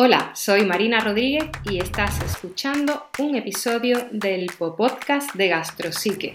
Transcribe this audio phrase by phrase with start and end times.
[0.00, 6.34] Hola, soy Marina Rodríguez y estás escuchando un episodio del podcast de Gastrosique.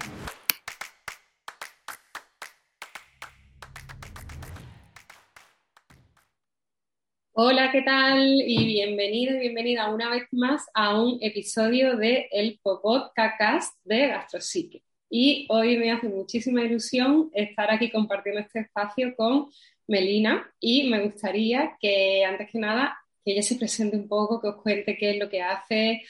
[7.32, 8.42] Hola, ¿qué tal?
[8.46, 14.84] Y bienvenido y bienvenida una vez más a un episodio de el Podcast de Gastrosique.
[15.10, 19.48] Y hoy me hace muchísima ilusión estar aquí compartiendo este espacio con
[19.88, 24.48] Melina y me gustaría que antes que nada que ella se presente un poco, que
[24.48, 26.04] os cuente qué es lo que hace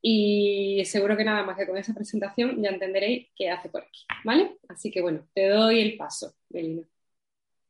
[0.00, 4.04] y seguro que nada más que con esa presentación ya entenderéis qué hace por aquí,
[4.24, 4.56] ¿vale?
[4.68, 6.82] Así que bueno, te doy el paso, Melina.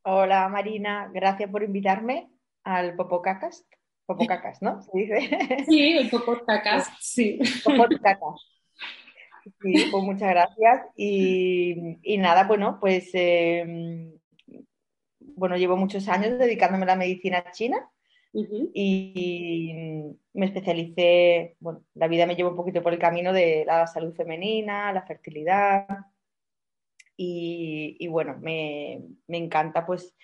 [0.03, 2.31] Hola Marina, gracias por invitarme
[2.65, 3.67] al Popocacas.
[4.07, 4.83] Popocacas, ¿no?
[4.83, 5.65] ¿Se dice?
[5.69, 7.39] Sí, el Popocacas, sí.
[7.65, 8.49] Popocacas.
[9.61, 10.87] Sí, pues muchas gracias.
[10.97, 14.13] Y, nada, bueno, pues em,
[15.19, 17.89] bueno, llevo muchos años dedicándome a la medicina china
[18.33, 23.87] y me especialicé, bueno, la vida me llevó un poquito por el camino de la
[23.87, 25.87] salud femenina, la fertilidad
[27.17, 30.17] y, bueno, me, encanta pues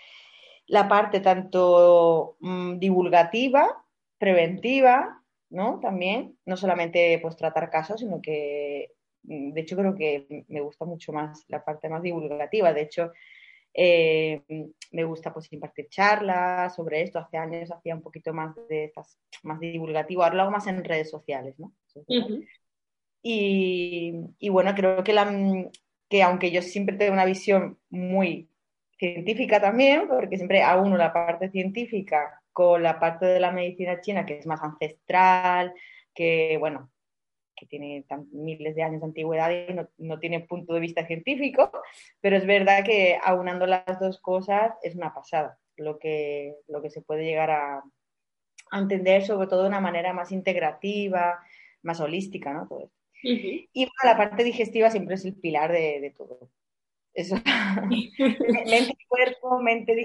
[0.66, 3.84] la parte tanto mm, divulgativa,
[4.18, 5.78] preventiva, ¿no?
[5.80, 10.84] También, no solamente pues tratar casos, sino que mm, de hecho creo que me gusta
[10.84, 12.72] mucho más la parte más divulgativa.
[12.72, 13.12] De hecho,
[13.74, 14.42] eh,
[14.92, 17.18] me gusta pues impartir charlas sobre esto.
[17.18, 20.84] Hace años hacía un poquito más de estas, más divulgativo, ahora lo hago más en
[20.84, 21.72] redes sociales, ¿no?
[23.22, 25.30] y, bueno, creo que, la,
[26.08, 28.48] que aunque yo siempre tengo una visión muy
[28.98, 34.00] científica también, porque siempre a uno la parte científica con la parte de la medicina
[34.00, 35.72] china que es más ancestral,
[36.14, 36.90] que bueno,
[37.58, 41.70] que tiene miles de años de antigüedad y no, tiene punto de vista científico,
[42.20, 46.90] pero es verdad que aunando las dos cosas es una pasada lo que, lo que
[46.90, 47.82] se puede llegar a,
[48.70, 51.38] entender, sobre todo de una manera más integrativa,
[51.82, 52.68] más holística, ¿no?
[52.68, 52.90] Todo
[53.22, 56.50] Y la parte digestiva siempre es el pilar de, todo.
[57.14, 57.36] Eso.
[58.66, 60.04] mente, cuerpo, mente,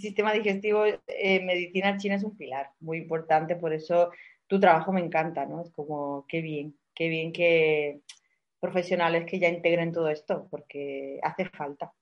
[0.00, 4.10] sistema digestivo, eh, medicina china es un pilar muy importante, por eso
[4.46, 5.60] tu trabajo me encanta, ¿no?
[5.60, 8.00] Es como, qué bien qué bien que
[8.58, 11.92] profesionales que ya integren todo esto, porque hace falta.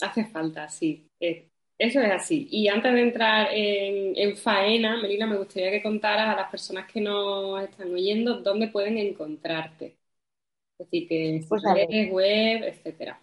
[0.00, 1.06] Hace falta, sí.
[1.20, 2.48] Eso es así.
[2.50, 7.02] Y antes de entrar en, faena, Melina, me gustaría que contaras a las personas que
[7.02, 9.98] nos están oyendo dónde pueden encontrarte.
[10.78, 13.20] Es decir, que pues redes, web, etcétera.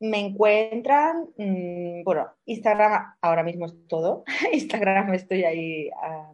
[0.00, 4.24] Me encuentran, mm, bueno, Instagram ahora mismo es todo.
[4.52, 6.32] Instagram estoy ahí, ah,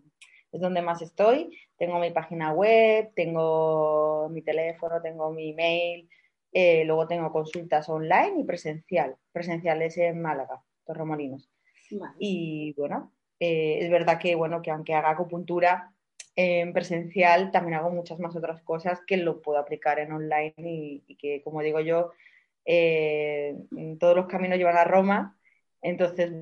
[0.53, 1.57] es donde más estoy.
[1.77, 6.09] Tengo mi página web, tengo mi teléfono, tengo mi email,
[6.53, 9.17] eh, luego tengo consultas online y presencial.
[9.33, 11.51] Presencial es en Málaga, Torremolinos.
[12.19, 15.93] Y bueno, eh, es verdad que, bueno, que aunque haga acupuntura
[16.37, 21.17] en presencial, también hago muchas más otras cosas que lo puedo aplicar en online y,
[21.17, 22.13] que, como digo yo,
[22.65, 23.57] eh,
[23.99, 25.37] todos los caminos llevan a Roma.
[25.83, 26.33] Entonces,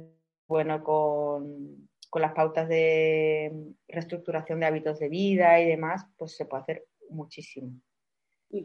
[0.48, 3.52] bueno, con, con las pautas de
[3.88, 7.72] reestructuración de hábitos de vida y demás, pues se puede hacer muchísimo.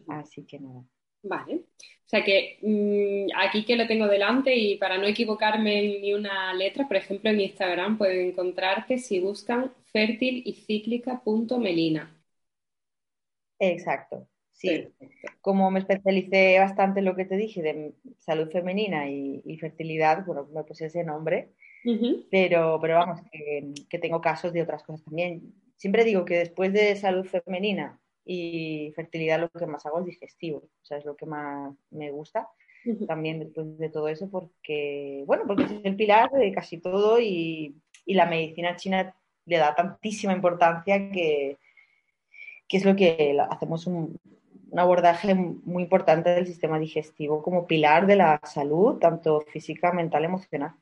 [0.08, 0.86] Así que nada.
[1.22, 1.56] Vale.
[1.56, 6.14] O sea que mm, aquí que lo tengo delante y para no equivocarme en ni
[6.14, 12.24] una letra, por ejemplo, en Instagram pueden encontrarte si buscan fértil y cíclica.melina.
[13.60, 14.30] Exacto.
[14.54, 14.88] Sí,
[15.42, 20.26] como me especialicé bastante en lo que te dije de salud femenina y, y fertilidad,
[20.26, 21.52] bueno, me puse ese nombre
[22.30, 25.54] pero, pero vamos, que, tengo casos de otras cosas también.
[25.78, 30.60] Siempre digo que después de salud femenina y fertilidad lo que más hago es digestivo,
[30.60, 32.48] o sea, es lo que más me gusta
[33.08, 37.76] también después de todo eso porque, bueno, porque es el pilar de casi todo y,
[38.06, 39.16] y la medicina china
[39.46, 41.58] le da tantísima importancia que,
[42.68, 44.20] que es lo que hacemos un,
[44.72, 50.24] un abordaje muy importante del sistema digestivo como pilar de la salud, tanto física, mental,
[50.24, 50.74] emocional.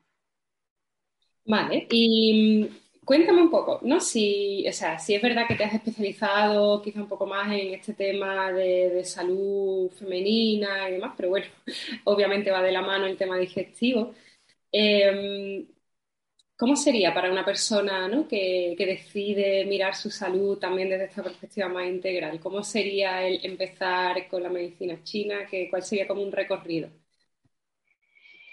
[1.44, 4.00] Vale, y mm, cuéntame un poco, ¿no?
[4.00, 7.74] Si, o sea, si es verdad que te has especializado quizá un poco más en
[7.74, 11.46] este tema de, salud femenina y demás, pero bueno,
[12.04, 14.14] obviamente va de la mano el tema digestivo.
[14.72, 15.66] Em,
[16.56, 18.28] ¿Cómo sería para una persona ¿no?
[18.28, 22.40] que, que, decide mirar su salud también desde esta perspectiva más integral?
[22.40, 25.48] ¿Cómo sería el empezar con la medicina china?
[25.70, 26.90] ¿Cuál sería como un recorrido?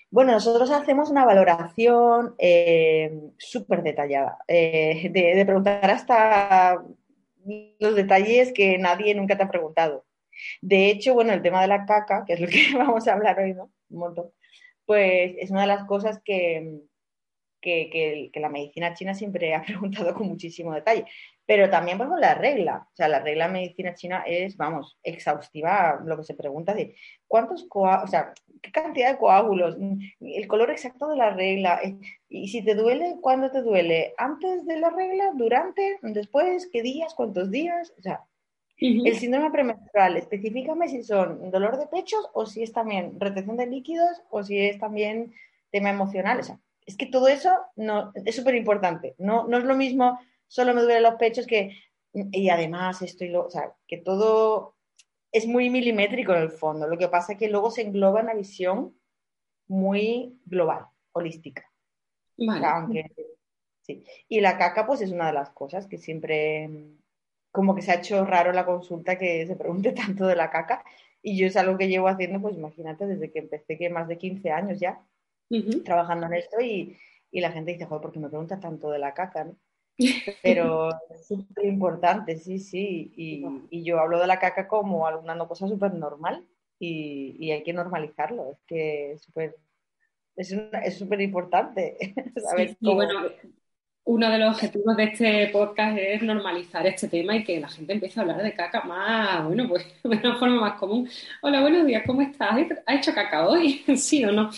[0.09, 6.81] Bueno, nosotros hacemos una valoración eh, súper detallada, eh, de, preguntar hasta
[7.79, 10.05] los detalles que nadie nunca te ha preguntado.
[10.61, 13.39] De hecho, bueno, el tema de la caca, que es lo que vamos a hablar
[13.39, 13.71] hoy, ¿no?
[13.89, 14.31] Un montón,
[14.85, 16.81] pues es una de las cosas que,
[17.61, 21.05] que, la medicina china siempre ha preguntado con muchísimo detalle.
[21.47, 22.87] Pero también, por la regla.
[22.91, 26.95] O sea, la regla de medicina china es, vamos, exhaustiva lo que se pregunta de
[27.25, 29.77] cuántos coágulos, o sea, qué cantidad de coágulos,
[30.19, 31.97] el color exacto de la regla, eh,
[32.27, 34.13] y si te duele, ¿cuándo te duele?
[34.17, 35.31] ¿Antes de la regla?
[35.35, 35.97] ¿Durante?
[36.01, 36.69] ¿Después?
[36.71, 37.13] ¿Qué días?
[37.15, 37.93] ¿Cuántos días?
[37.97, 38.25] O sea,
[38.79, 43.65] el síndrome premenstrual, específicame si son dolor de pechos o si es también retención de
[43.65, 45.33] líquidos o si es también
[45.71, 46.39] tema emocional.
[46.39, 49.15] O sea, es que todo eso no, es súper importante.
[49.17, 51.77] No, no es lo mismo, solo me duelen los pechos que,
[52.13, 54.75] y además estoy, o sea, que todo
[55.31, 56.87] es muy milimétrico en el fondo.
[56.87, 58.97] Lo que pasa es que luego se engloba en una visión
[59.67, 61.69] muy global, holística.
[62.37, 63.11] Vale.
[63.81, 64.05] sí.
[64.27, 66.69] Y la caca, pues es una de las cosas que siempre,
[67.51, 70.83] como que se ha hecho raro la consulta que se pregunte tanto de la caca.
[71.21, 74.17] Y yo es algo que llevo haciendo, pues imagínate, desde que empecé, que más de
[74.17, 75.03] 15 años ya
[75.85, 76.97] trabajando en esto y,
[77.31, 79.45] y, la gente dice, joder, ¿por qué me preguntas tanto de la caca?
[79.45, 79.55] ¿no?
[80.43, 83.11] Pero es súper importante, sí, sí.
[83.15, 86.45] Y, y, yo hablo de la caca como una cosa súper normal
[86.79, 88.51] y, y, hay que normalizarlo.
[88.51, 89.55] Es que es súper
[90.37, 91.97] es súper importante
[92.37, 93.21] saber sí, bueno,
[94.03, 97.93] uno de los objetivos de este podcast es normalizar este tema y que la gente
[97.93, 101.09] empiece a hablar de caca más, bueno, pues de una forma más común.
[101.41, 102.55] Hola, buenos días, ¿cómo estás?
[102.85, 103.83] ¿Has hecho caca hoy?
[103.97, 104.49] ¿Sí o no?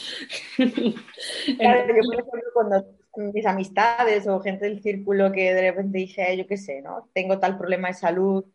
[0.56, 2.99] Claro, yo, por ejemplo, cuando
[3.34, 7.10] mis amistades o gente del círculo que de repente dice, yo qué sé, ¿no?
[7.14, 8.46] Tengo tal problema de salud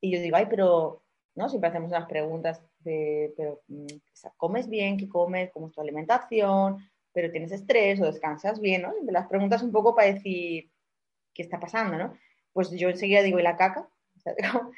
[0.00, 1.02] y yo digo, ay, pero,
[1.34, 1.48] ¿no?
[1.48, 3.86] Siempre hacemos unas preguntas de, pero, mm,
[4.36, 4.96] ¿comes bien?
[4.96, 5.50] ¿Qué comes?
[5.52, 6.78] ¿Cómo es tu alimentación?
[7.12, 8.92] pero tienes estrés o descansas bien, ¿no?
[9.08, 10.70] las preguntas un poco para decir
[11.34, 12.14] qué está pasando, ¿no?
[12.52, 13.88] Pues yo enseguida digo, ¿y la caca?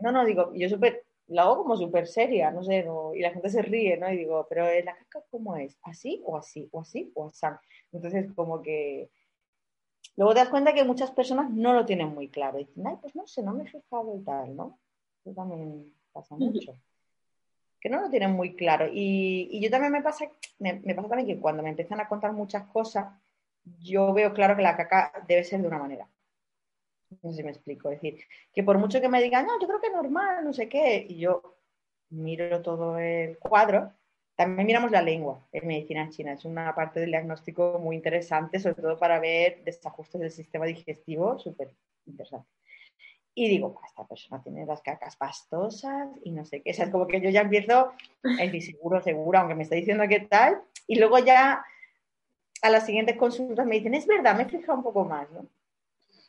[0.00, 3.48] no, no, digo, yo súper, lo hago como súper seria, no sé, y la gente
[3.48, 4.10] se ríe, ¿no?
[4.12, 5.78] Y digo, pero ¿la caca cómo es?
[5.82, 6.68] ¿Así o así?
[6.72, 7.46] ¿O así o así?
[7.92, 9.10] Entonces, como que...
[10.16, 12.58] Luego te das cuenta que muchas personas no lo tienen muy claro.
[12.58, 14.78] Dicen, ay, pues no sé, no me he fijado y tal, ¿no?
[15.24, 16.76] Eso también pasa mucho
[17.84, 18.88] que no lo tienen muy claro.
[18.90, 20.24] Y, yo también me pasa,
[20.58, 23.12] me, pasa también que cuando me empiezan a contar muchas cosas,
[23.78, 26.08] yo veo claro que la caca debe ser de una manera.
[27.22, 27.90] No sé si me explico.
[27.90, 28.22] Es decir,
[28.52, 31.06] que por mucho que me digan, no, yo creo que es normal, no sé qué,
[31.08, 31.56] y yo
[32.10, 33.92] miro todo el cuadro,
[34.36, 36.32] también miramos la lengua en medicina china.
[36.32, 41.38] Es una parte del diagnóstico muy interesante, sobre todo para ver desajustes del sistema digestivo,
[41.38, 41.70] súper
[42.06, 42.48] interesante.
[43.36, 46.70] Y digo, esta persona tiene las cacas pastosas y no sé qué.
[46.70, 50.04] O sea, es como que yo ya empiezo decir seguro, seguro, aunque me está diciendo
[50.08, 50.62] qué tal.
[50.86, 51.64] Y luego ya
[52.62, 55.46] a las siguientes consultas me dicen, es verdad, me he fijado un poco más, ¿no?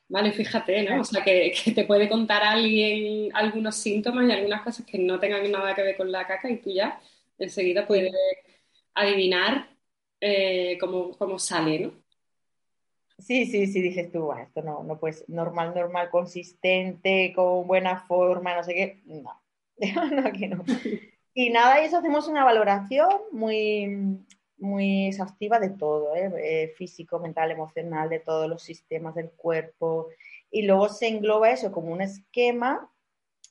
[0.07, 1.01] Vale, fíjate, ¿no?
[1.01, 5.51] O sea, que, te puede contar alguien algunos síntomas y algunas cosas que no tengan
[5.51, 6.99] nada que ver con la caca y tú ya
[7.37, 8.13] enseguida puedes
[8.93, 9.69] adivinar
[10.21, 12.05] eh, cómo, cómo sale, ¿no?
[13.17, 18.55] Sí, sí, sí, dices tú, esto no, no pues normal, normal, consistente, con buena forma,
[18.55, 19.01] no sé qué.
[19.05, 19.41] No,
[20.11, 20.63] no, aquí no.
[21.37, 24.25] Y nada, y eso hacemos una valoración muy,
[24.57, 26.31] muy exhaustiva de todo, ¿eh?
[26.37, 30.09] Eh, físico, mental, emocional, de todos los sistemas del cuerpo.
[30.49, 32.89] Y luego se engloba eso como un esquema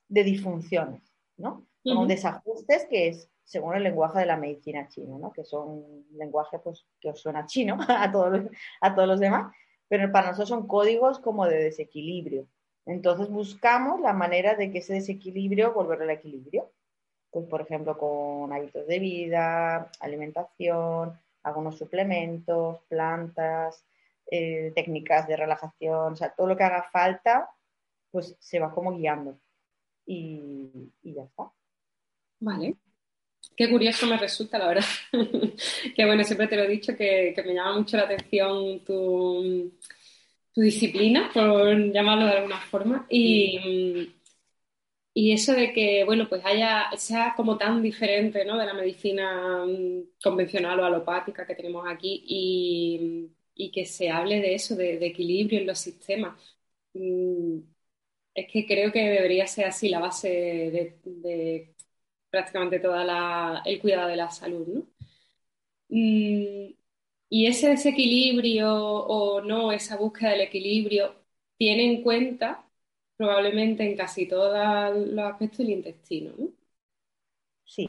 [0.09, 1.03] de disfunciones,
[1.37, 1.67] ¿no?
[1.83, 5.33] Como desajustes que es según el lenguaje de la medicina china, ¿no?
[5.33, 9.21] que son un lenguaje pues, que os suena chino a todos, los, a todos los
[9.21, 9.55] demás,
[9.89, 12.49] pero para nosotros son códigos como de desequilibrio.
[12.87, 16.71] Entonces buscamos la manera de que ese desequilibrio volverlo al equilibrio.
[17.35, 23.85] Pues, por ejemplo, con hábitos de vida, alimentación, algunos suplementos, plantas,
[24.31, 27.51] eh, técnicas de relajación, o sea, todo lo que haga falta,
[28.13, 29.37] pues se va como guiando.
[30.07, 31.51] Y, y ya está.
[32.39, 32.77] Vale.
[33.57, 34.85] Qué curioso me resulta, la verdad.
[35.97, 39.73] que bueno, siempre te lo he dicho, que, me llama mucho la atención tu,
[40.55, 43.07] disciplina, por llamarlo de alguna forma.
[43.11, 44.15] Y,
[45.15, 48.59] y eso de que, bueno, pues haya, sea como tan diferente, ¿no?
[48.59, 53.31] De la medicina mm, convencional o alopática que tenemos aquí y,
[53.73, 56.39] que se hable de eso, de, equilibrio en los sistemas.
[56.95, 57.61] Mm,
[58.35, 61.75] es que creo que debería ser así la base de
[62.35, 62.97] prácticamente todo
[63.65, 64.87] el cuidado de la salud, ¿no?
[65.89, 66.75] Mm,
[67.31, 71.15] y ese desequilibrio o no, esa búsqueda del equilibrio,
[71.57, 72.64] tiene en cuenta
[73.17, 74.53] probablemente en casi todos
[74.95, 76.49] los aspectos del intestino, ¿no?
[77.65, 77.89] Sí.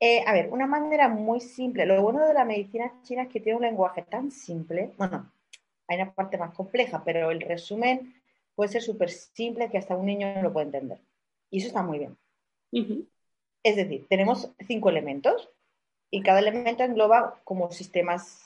[0.00, 1.86] Eh, a ver, una manera muy simple.
[1.86, 4.92] Lo bueno de la medicina china es que tiene un lenguaje tan simple.
[4.98, 5.32] Bueno,
[5.88, 8.14] hay una parte más compleja, pero el resumen
[8.54, 10.98] puede ser súper simple que hasta un niño lo puede entender.
[11.50, 12.16] Y eso está muy bien.
[13.62, 15.48] Es decir, tenemos cinco elementos
[16.10, 18.44] y cada elemento engloba como sistemas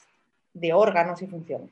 [0.53, 1.71] de órganos y funciones.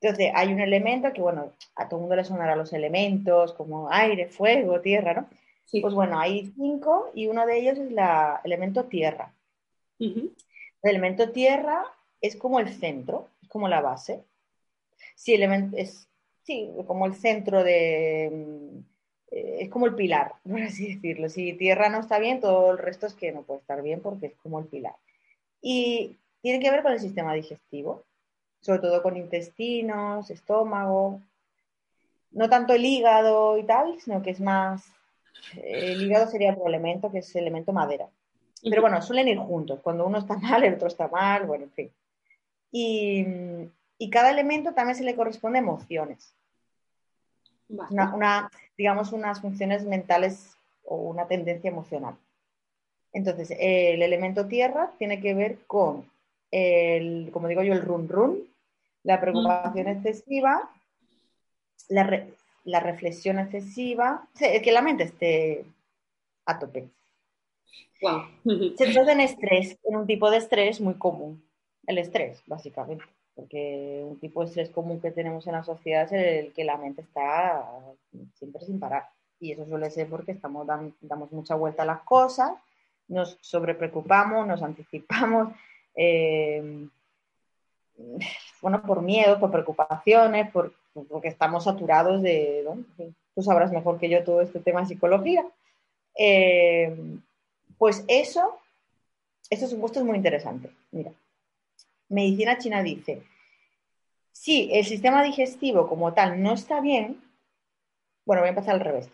[0.00, 3.90] Entonces, hay un elemento que, bueno, a todo el mundo le sonará los elementos como
[3.92, 5.28] aire, fuego, tierra, ¿no?
[5.80, 7.98] Pues bueno, hay cinco y uno de ellos es el
[8.44, 9.32] elemento tierra.
[9.98, 10.32] El
[10.82, 11.84] elemento tierra
[12.20, 14.24] es como el centro, es como la base.
[15.14, 16.08] Sí, elemento, es
[16.42, 18.30] sí, como el centro de...
[18.32, 18.78] Mm,
[19.30, 21.28] eh, es como el pilar, por así decirlo.
[21.28, 24.26] Si tierra no está bien, todo el resto es que no puede estar bien porque
[24.26, 24.96] es como el pilar.
[25.62, 28.04] Y tiene que ver con el sistema digestivo,
[28.60, 31.20] sobre todo con intestinos, estómago.
[32.32, 34.84] No tanto el hígado y tal, sino que es más
[35.56, 38.08] el hígado sería otro elemento, que es el elemento madera.
[38.62, 39.80] Pero bueno, suelen ir juntos.
[39.82, 41.90] Cuando uno está mal, el otro está mal, bueno, en fin.
[42.72, 46.34] Y, cada elemento también se le corresponde emociones.
[47.68, 52.16] Una, digamos, unas funciones mentales o una tendencia emocional.
[53.12, 56.08] Entonces, el elemento tierra tiene que ver con
[56.50, 58.49] el, como digo yo, el run run,
[59.02, 60.70] la preocupación excesiva,
[61.88, 62.26] la,
[62.64, 65.64] la reflexión excesiva, es que la mente esté
[66.46, 66.88] a tope.
[68.02, 68.22] Wow.
[68.76, 71.42] Se trata en estrés, en un tipo de estrés muy común,
[71.86, 73.04] el estrés, básicamente,
[73.34, 76.76] porque un tipo de estrés común que tenemos en la sociedad es el que la
[76.76, 77.66] mente está
[78.34, 79.08] siempre sin parar.
[79.38, 80.66] Y eso suele ser porque estamos
[81.00, 82.52] damos mucha vuelta a las cosas,
[83.08, 85.54] nos sobrepreocupamos, nos anticipamos,
[85.94, 86.86] eh,
[88.62, 90.72] bueno, por miedo, por preocupaciones, por
[91.08, 92.64] porque estamos saturados de,
[93.34, 95.44] tú sabrás mejor que yo todo este tema de psicología.
[96.16, 96.96] Eh,
[97.78, 98.58] pues eso,
[99.48, 100.70] eso supuesto es muy interesante.
[100.90, 101.12] Mira,
[102.08, 103.22] medicina china dice,
[104.32, 107.22] si el sistema digestivo como tal no está bien,
[108.26, 109.08] bueno, voy a empezar al revés.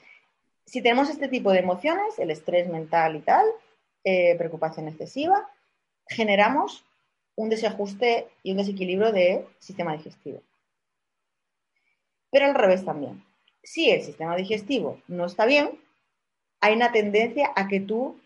[0.65, 3.47] Si tenemos este tipo de emociones, el estrés mental y tal,
[4.03, 5.49] eh, preocupación excesiva,
[6.09, 6.85] generamos
[7.37, 10.43] un desajuste y un desequilibrio del sistema digestivo.
[12.31, 13.25] Pero al revés también.
[13.63, 15.79] Si el sistema digestivo no está bien,
[16.61, 18.19] hay una tendencia a que tú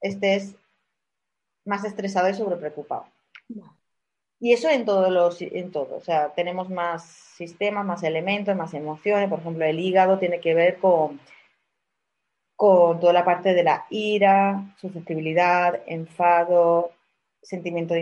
[0.00, 0.56] estés
[1.64, 3.06] más estresado y sobrepreocupado.
[4.38, 5.96] Y eso en todos los, en todo.
[5.96, 9.28] O sea, tenemos más sistemas, más elementos, más emociones.
[9.28, 11.20] Por ejemplo, el hígado tiene que ver con,
[12.54, 16.92] con toda la parte de la ira, susceptibilidad, enfado,
[17.46, 18.00] sentimiento de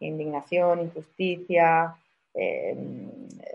[0.00, 1.96] indignación, injusticia,
[2.38, 3.10] Em,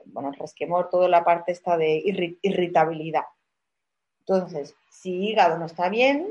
[0.05, 2.01] bueno, el resquemor, toda la parte esta de
[2.41, 3.25] irritabilidad.
[4.21, 6.27] Entonces, si hígado no está bien,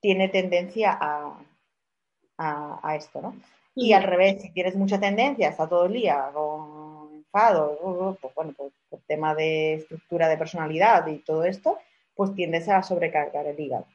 [0.00, 1.42] tiene tendencia a,
[2.36, 3.34] a, esto, ¿no?
[3.74, 8.52] Y al revés, si tienes mucha tendencia, está todo el día con enfado, pues bueno,
[8.56, 11.78] pues, por tema de estructura de personalidad y todo esto,
[12.14, 13.86] pues tiendes a sobrecargar el hígado.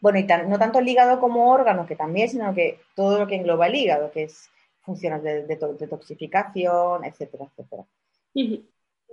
[0.00, 3.36] Bueno, y no tanto el hígado como órgano, que también, sino que todo lo que
[3.36, 4.48] engloba el hígado, que es
[4.80, 7.84] funciones de, detoxificación, etcétera, etcétera.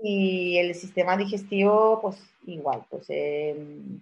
[0.01, 4.01] Y el sistema digestivo, pues igual, pues em,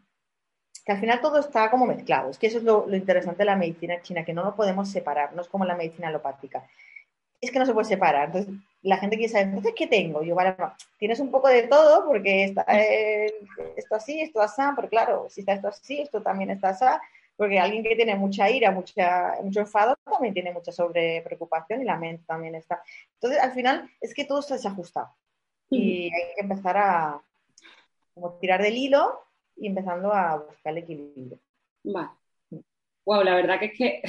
[0.86, 2.30] que al final todo está como mezclado.
[2.30, 5.34] Es que eso es lo, interesante de la medicina china, que no lo podemos separar,
[5.34, 6.68] no es como la medicina alopática.
[7.42, 8.28] Es que no se puede separar.
[8.28, 8.54] Entonces,
[8.86, 10.22] la gente quiere saber, entonces, ¿qué tengo?
[10.22, 10.56] Yo, vale,
[11.00, 13.34] tienes un poco de todo, porque está eh,
[13.76, 16.86] esto así, esto así, pero claro, si está esto así, esto también está así,
[17.36, 21.98] porque alguien que tiene mucha ira, mucha, mucho enfado, también tiene mucha sobrepreocupación y la
[21.98, 22.84] mente también está.
[23.16, 25.10] Entonces, al final, es que todo está desajustado.
[25.72, 27.22] Y hay que empezar a
[28.14, 29.20] como tirar del hilo
[29.58, 31.40] y empezando a buscar el equilibrio.
[31.84, 32.10] Vale.
[33.04, 34.02] Wow, la verdad que es que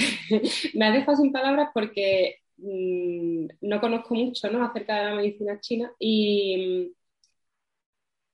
[0.79, 4.65] me ha dejado sin palabras porque mm, no conozco mucho ¿no?
[4.65, 6.95] acerca de la medicina china y,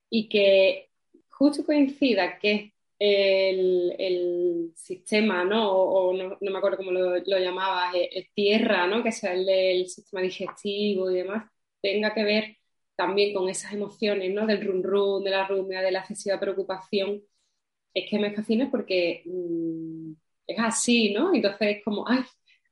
[0.09, 0.89] y que
[1.29, 5.71] justo coincida que el, sistema, ¿no?
[5.71, 9.03] O, no, me acuerdo cómo lo, lo llamabas, eh, tierra, ¿no?
[9.03, 11.49] Que sea el del sistema digestivo y demás,
[11.81, 12.57] tenga que ver
[12.95, 14.45] también con esas emociones, ¿no?
[14.47, 17.23] Del run run, de la rumia, de la excesiva preocupación.
[17.93, 20.13] Es que me fascina porque mm,
[20.47, 21.33] es así, ¿no?
[21.33, 22.23] Entonces es como, ay,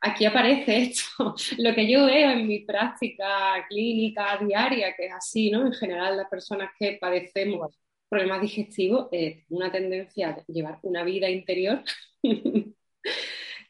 [0.01, 5.51] aquí aparece esto, lo que yo veo en mi práctica clínica diaria, que es así,
[5.51, 5.65] ¿no?
[5.65, 7.79] En general, las personas que padecemos
[8.10, 11.81] problemas digestivos, eh, una tendencia a llevar una vida interior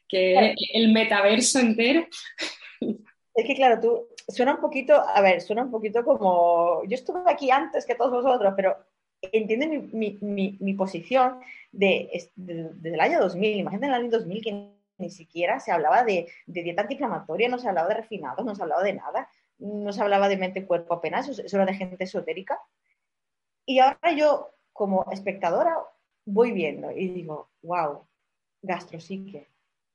[0.08, 2.06] que es el metaverso entero.
[3.34, 7.22] Es que claro, tú suena un poquito, a ver, suena un poquito como, yo estuve
[7.26, 8.76] aquí antes que todos vosotros, pero
[9.22, 11.38] entiende mi, posición
[11.70, 16.04] de, desde el año 2000, imagínate en el año 2000 que ni siquiera se hablaba
[16.04, 19.28] de, de, dieta antiinflamatoria, no se hablaba de refinados, no se hablaba de nada,
[19.58, 22.60] no se hablaba de mente-cuerpo apenas, eso era de gente esotérica.
[23.66, 25.76] Y ahora yo, como espectadora,
[26.24, 28.06] voy viendo y digo, wow,
[28.62, 29.48] gastrosique,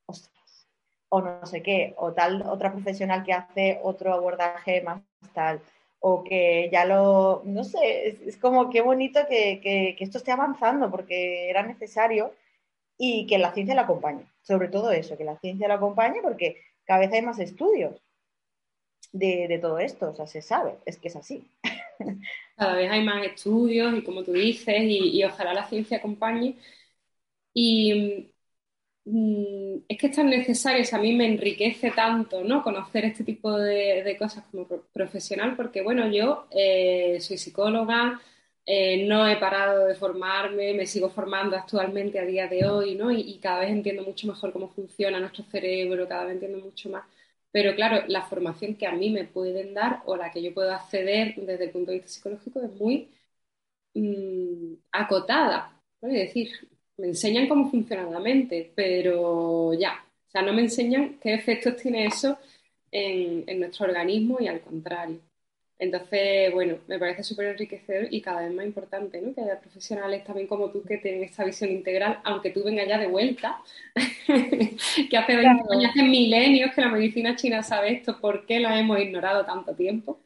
[0.05, 0.67] ostras,
[1.09, 5.01] o no sé qué, o tal otra profesional que hace otro abordaje más
[5.33, 5.61] tal,
[5.99, 10.91] o que ya lo, no sé, es, como qué bonito que, que, esto esté avanzando
[10.91, 12.33] porque era necesario
[12.97, 16.61] y que la ciencia la acompañe, sobre todo eso, que la ciencia la acompañe porque
[16.85, 18.01] cada vez hay más estudios
[19.11, 21.49] de, de todo esto, o sea, se sabe, es que es así.
[22.55, 26.57] Cada vez hay más estudios y como tú dices, y, ojalá la ciencia acompañe.
[27.53, 28.31] Y
[29.09, 32.61] Mm, es que es tan necesario, a mí me enriquece tanto, ¿no?
[32.61, 38.19] Conocer este tipo de, cosas como profesional, porque, bueno, yo eh, soy psicóloga,
[38.67, 43.11] eh, no he parado de formarme, me sigo formando actualmente a día de hoy, ¿no?
[43.11, 47.05] Y, cada vez entiendo mucho mejor cómo funciona nuestro cerebro, cada vez entiendo mucho más.
[47.51, 50.71] Pero claro, la formación que a mí me pueden dar o la que yo puedo
[50.73, 53.09] acceder desde el punto de vista psicológico es muy
[53.93, 55.81] mm, acotada.
[56.01, 56.49] Es decir,
[56.97, 59.93] me enseñan cómo funciona la mente, pero ya,
[60.27, 62.37] o sea, no me enseñan qué efectos tiene eso
[62.91, 65.21] en, nuestro organismo y al contrario.
[65.79, 69.33] Entonces, bueno, me parece súper enriquecedor y cada vez más importante, ¿no?
[69.33, 72.97] Que haya profesionales también como tú que tienen esta visión integral, aunque tú vengas ya
[72.97, 73.61] de vuelta,
[74.27, 78.79] que hace 20 años, hace milenios que la medicina china sabe esto, ¿por qué la
[78.79, 80.19] hemos ignorado tanto tiempo?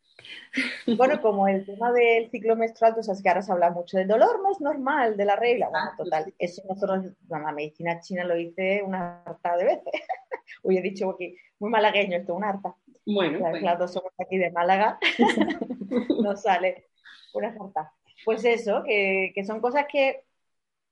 [0.97, 4.07] Bueno, como el tema del ciclo menstrual, tú sabes que ahora se habla mucho del
[4.07, 5.69] dolor, no es normal, de la regla.
[5.69, 9.93] Bueno, ah, total, eso nosotros, la medicina china lo hice una harta de veces.
[10.63, 12.75] Hoy he dicho aquí, muy malagueño esto, una harta.
[13.05, 14.99] Bueno, las, dos somos aquí de Málaga,
[16.21, 16.85] nos sale
[17.33, 17.93] una harta.
[18.23, 20.23] Pues eso, que, son cosas que,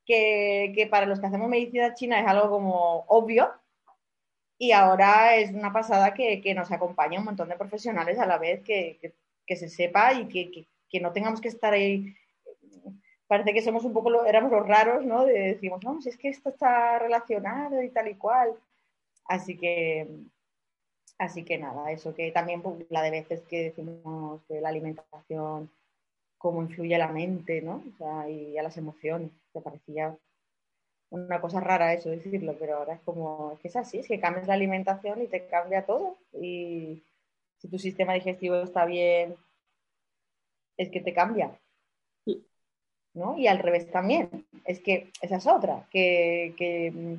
[0.05, 3.51] que, para los que hacemos medicina china es algo como obvio,
[4.57, 8.61] y ahora es una pasada que, nos acompaña un montón de profesionales a la vez
[8.63, 9.13] que,
[9.49, 12.15] que se sepa y que, no tengamos que estar ahí.
[13.27, 15.25] Parece que somos un poco, éramos los raros, ¿no?
[15.25, 18.55] De decimos, no, si es que esto está relacionado y tal y cual.
[19.25, 20.07] Así que,
[21.19, 25.69] así que nada, eso que también pues, la de veces que decimos que la alimentación,
[26.39, 27.83] cómo influye a la mente, ¿no?
[27.93, 29.31] O sea, y a las emociones.
[29.53, 30.17] Te parecía
[31.11, 34.19] una cosa rara eso decirlo, pero ahora es como, es que es así, es que
[34.19, 36.17] cambias la alimentación y te cambia todo.
[36.33, 37.03] Y,
[37.59, 39.35] si tu sistema digestivo está bien,
[40.77, 41.51] es que te cambia.
[43.13, 43.37] ¿no?
[43.37, 44.47] Y al revés también.
[44.65, 47.17] Es que esa es otra, que, que,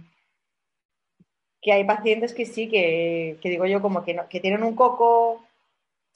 [1.67, 5.45] hay pacientes que sí, que, digo yo, como que, que tienen un coco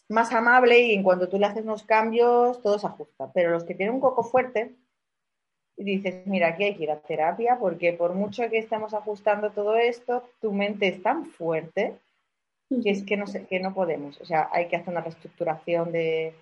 [0.09, 3.31] más amable y en cuanto tú le haces unos cambios, todo se ajusta.
[3.33, 4.75] Pero los que tienen un coco fuerte,
[5.77, 9.77] dices, mira, aquí hay que ir a terapia porque por mucho que estemos ajustando todo
[9.77, 11.99] esto, tu mente es tan fuerte
[12.83, 14.21] que es que no, sé, que no podemos.
[14.21, 16.35] O sea, hay que hacer una reestructuración de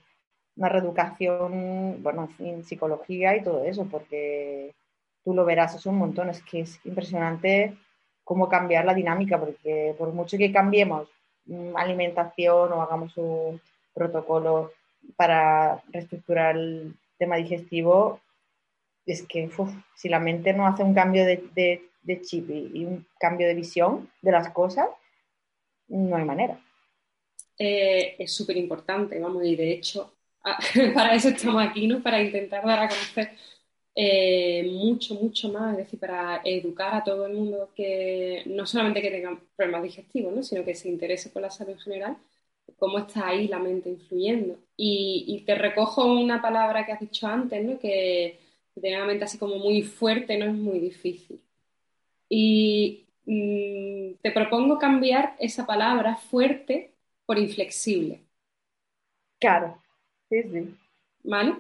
[0.57, 4.75] una reeducación, bueno, en psicología y todo eso, porque
[5.25, 7.77] tú lo verás, es un montón, es que es impresionante
[8.25, 11.09] cómo cambiar la dinámica, porque por mucho que cambiemos
[11.77, 13.61] alimentación o hagamos un
[13.95, 14.73] protocolo
[15.17, 18.21] para reestructurar el tema digestivo,
[19.07, 19.51] es que
[19.97, 21.41] si la mente no hace un cambio de,
[22.23, 24.89] chip y, un cambio de visión de las cosas,
[25.89, 26.59] no hay manera.
[27.59, 30.13] Eh, es súper importante, vamos, y de hecho,
[30.95, 32.03] para eso estamos aquí, ¿no?
[32.03, 33.33] Para intentar dar a conocer
[33.95, 39.03] eh, mucho, mucho más, es decir, para educar a todo el mundo que no solamente
[39.03, 40.43] que tengan problemas digestivos, ¿no?
[40.43, 42.17] sino que se interese por la salud en general,
[42.79, 44.59] cómo está ahí la mente influyendo.
[44.77, 47.79] Y, te recojo una palabra que has dicho antes, ¿no?
[47.79, 48.39] que
[48.81, 51.41] tener una mente así como muy fuerte no es muy difícil.
[52.29, 58.21] Y Mm, te propongo cambiar esa palabra fuerte por inflexible.
[59.39, 59.81] Claro,
[60.29, 60.77] sí, sí.
[61.25, 61.57] ¿Vale?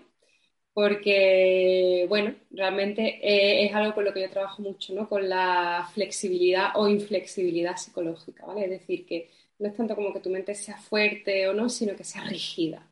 [0.74, 5.06] Porque, bueno, realmente eh, es algo con lo que yo trabajo mucho, ¿no?
[5.08, 8.64] Con la flexibilidad o inflexibilidad psicológica, ¿vale?
[8.64, 11.94] Es decir, que no es tanto como que tu mente sea fuerte o no, sino
[11.94, 12.90] que sea rígida,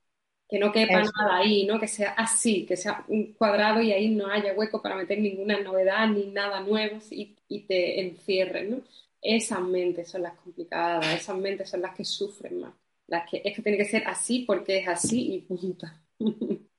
[0.48, 1.80] que no quepa nada ahí, ¿no?
[1.80, 5.60] Que sea así, que sea un cuadrado y ahí no haya hueco para meter ninguna
[5.60, 8.82] novedad ni nada nuevo y, te encierren, ¿no?
[9.22, 12.74] Esas mentes son las complicadas, esas mentes son las que sufren más.
[13.06, 16.00] Las que es que tiene que ser así porque es así y punta.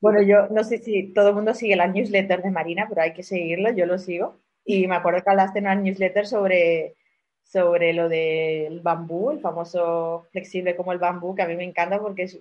[0.00, 3.12] Bueno, yo no sé si todo el mundo sigue la newsletter de Marina, pero hay
[3.12, 4.38] que seguirlo, yo lo sigo.
[4.64, 6.96] Y me acuerdo que hablaste en una newsletter sobre
[7.46, 12.00] sobre lo del bambú, el famoso flexible como el bambú, que a mí me encanta
[12.00, 12.40] porque es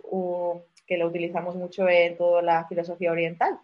[0.87, 3.59] que lo utilizamos mucho en toda la filosofía oriental.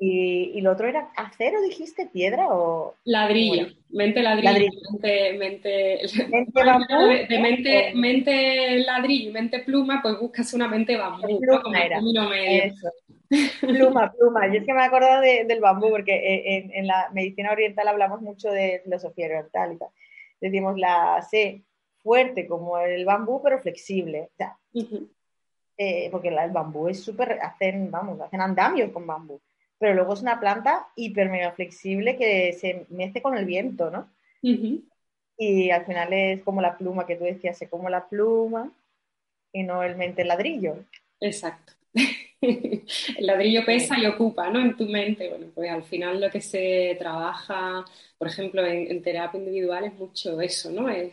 [0.00, 2.94] Y, y, lo otro era acero, dijiste, piedra o...
[3.04, 5.32] Ladrillo, mente ladrillo, mente...
[5.38, 11.40] mente, mente, bambú, de, mente, mente ladrillo y mente pluma, pues buscas una mente bambú,
[11.40, 12.00] pluma Como era.
[12.36, 12.90] Eso.
[13.60, 14.46] Pluma, pluma.
[14.48, 18.22] Yo es que me he acordado del bambú porque en, en, la medicina oriental hablamos
[18.22, 19.88] mucho de filosofía oriental y tal.
[20.40, 21.62] decimos la C
[22.02, 24.30] fuerte como el bambú, pero flexible.
[25.76, 29.40] Eh, porque el bambú es súper, hacen, vamos, hacen andamios con bambú.
[29.78, 34.10] Pero luego es una planta hiper mega flexible que se mece con el viento, ¿no?
[35.40, 38.72] Y al final es como la pluma que tú decías, es como la pluma
[39.52, 40.84] y no el mente ladrillo.
[41.20, 41.74] Exacto.
[42.40, 42.84] el
[43.20, 44.60] ladrillo pesa y ocupa, ¿no?
[44.60, 45.28] En tu mente.
[45.28, 47.84] Bueno, pues al final lo que se trabaja,
[48.18, 50.88] por ejemplo, en, terapia individual es mucho eso, ¿no?
[50.88, 51.12] Es,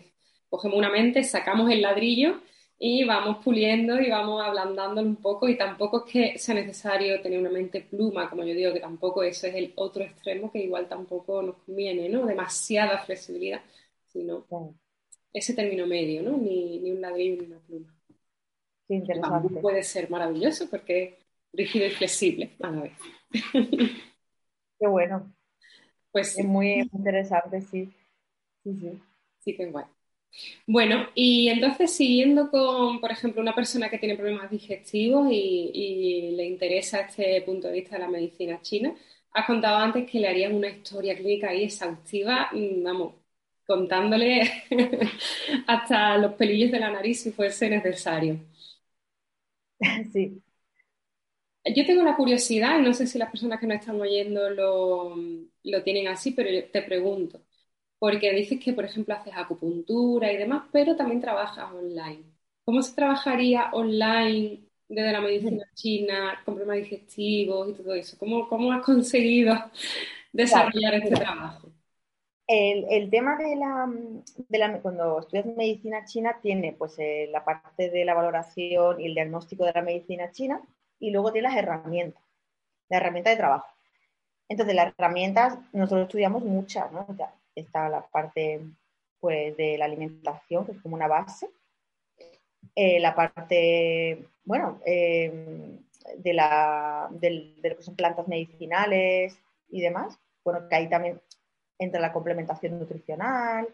[0.50, 2.42] cogemos una mente, sacamos el ladrillo
[2.78, 7.40] y vamos puliendo y vamos ablandándolo un poco y tampoco es que sea necesario tener
[7.40, 10.88] una mente pluma, como yo digo, que tampoco eso es el otro extremo que igual
[10.90, 12.26] tampoco nos conviene, ¿no?
[12.26, 13.62] Demasiada flexibilidad,
[14.08, 14.46] sino
[15.34, 16.38] ese término medio, ¿no?
[16.38, 17.96] Ni, ni un ladrillo ni una pluma.
[18.88, 19.60] Qué interesante.
[19.62, 21.14] puede ser maravilloso porque es
[21.54, 22.94] rígido y flexible a la vez.
[24.80, 25.34] Qué bueno.
[26.12, 27.94] Pues Es muy interesante, sí.
[28.64, 29.02] Sí, sí.
[29.40, 29.86] Sí, qué guay.
[30.68, 36.46] Bueno, y entonces siguiendo con, por ejemplo, una persona que tiene problemas digestivos y, le
[36.46, 38.94] interesa este punto de vista de la medicina china,
[39.32, 43.14] has contado antes que le harían una historia clínica ahí exhaustiva, mm, vamos,
[43.66, 44.42] contándole
[45.68, 48.40] hasta los pelillos de la nariz si fuese necesario.
[50.14, 50.42] Sí.
[51.76, 55.16] Yo tengo la curiosidad, y no sé si las personas que nos están oyendo lo,
[55.64, 57.42] lo tienen así, pero yo te pregunto,
[58.00, 62.24] porque dices que, por ejemplo, haces acupuntura y demás, pero también trabajas online.
[62.64, 68.18] ¿Cómo se trabajaría online desde la medicina china, con problemas digestivos y todo eso?
[68.18, 69.56] ¿Cómo, cómo has conseguido
[70.34, 71.72] desarrollar este trabajo?
[72.48, 73.92] El, tema de la,
[74.50, 79.08] de la, cuando estudias medicina china tiene pues eh, la parte de la valoración y
[79.08, 80.62] el diagnóstico de la medicina china
[81.00, 82.22] y luego tiene las herramientas,
[82.90, 83.68] la herramienta de trabajo.
[84.48, 87.08] Entonces las herramientas nosotros estudiamos muchas, ¿no?
[87.56, 88.62] Está la parte
[89.20, 91.50] pues de la alimentación que es como una base,
[92.76, 95.80] eh, la parte, bueno, eh,
[96.18, 99.40] de, la, de, de lo que son plantas medicinales
[99.70, 101.20] y demás, bueno, que ahí también
[101.80, 103.68] entre la complementación nutricional.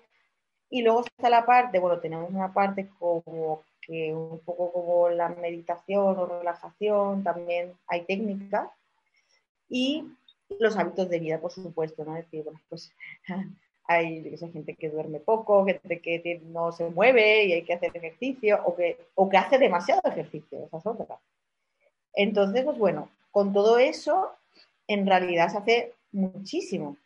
[0.70, 5.30] Y luego está la parte, bueno, tenemos una parte como que un poco como la
[5.30, 8.70] meditación o relajación, también hay técnicas.
[9.68, 10.06] Y
[10.60, 12.16] los hábitos de vida, por supuesto, ¿no?
[12.16, 12.94] Es decir, bueno, pues
[13.94, 18.62] hay gente que duerme poco, gente que no se mueve y hay que hacer ejercicio,
[18.66, 21.08] o que, o que hace demasiado ejercicio, esa es.
[22.14, 24.32] Entonces, pues bueno, con todo eso,
[24.88, 26.98] en realidad se hace muchísimo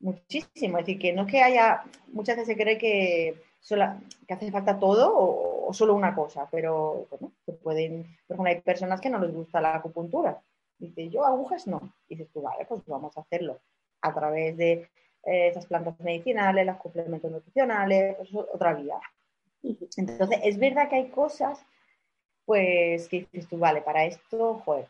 [0.00, 0.78] muchísimo.
[0.78, 3.40] Es decir, que no es que haya, muchas veces se cree que,
[4.26, 8.60] que hace falta todo o, solo una cosa, pero bueno, se pueden, por ejemplo, hay
[8.60, 10.40] personas que no les gusta la acupuntura.
[10.78, 11.94] Dice, yo agujas no.
[12.08, 13.58] Dices tú, vale, pues vamos a hacerlo
[14.02, 14.88] a través de
[15.26, 18.98] eh, esas plantas medicinales, los complementos nutricionales, pues otra vía.
[19.62, 21.64] Entonces, es verdad que hay cosas,
[22.44, 24.88] pues, que dices tú, vale, para esto, joder,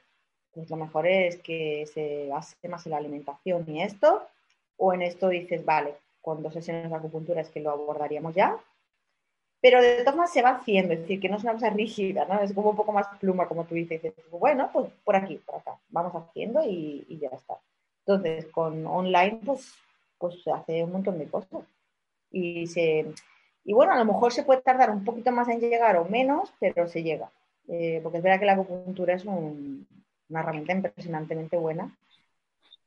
[0.52, 4.26] pues lo mejor es que se base más en la alimentación y esto,
[4.76, 8.58] o en esto dices, vale, con dos sesiones de acupuntura es que lo abordaríamos ya,
[9.60, 12.24] pero de todas maneras se va haciendo, es decir, que no es una cosa rígida,
[12.26, 12.40] ¿no?
[12.40, 15.78] Es como un poco más pluma, como tú dices, bueno, pues por aquí, por acá,
[15.88, 17.58] vamos haciendo y, ya está.
[18.06, 19.74] Entonces, con online, pues,
[20.18, 21.64] pues se hace un montón de cosas.
[22.30, 23.06] Y, se,
[23.64, 26.52] y bueno, a lo mejor se puede tardar un poquito más en llegar o menos,
[26.60, 27.30] pero se llega.
[27.68, 31.96] Eh, porque es verdad que la acupuntura es una herramienta impresionantemente buena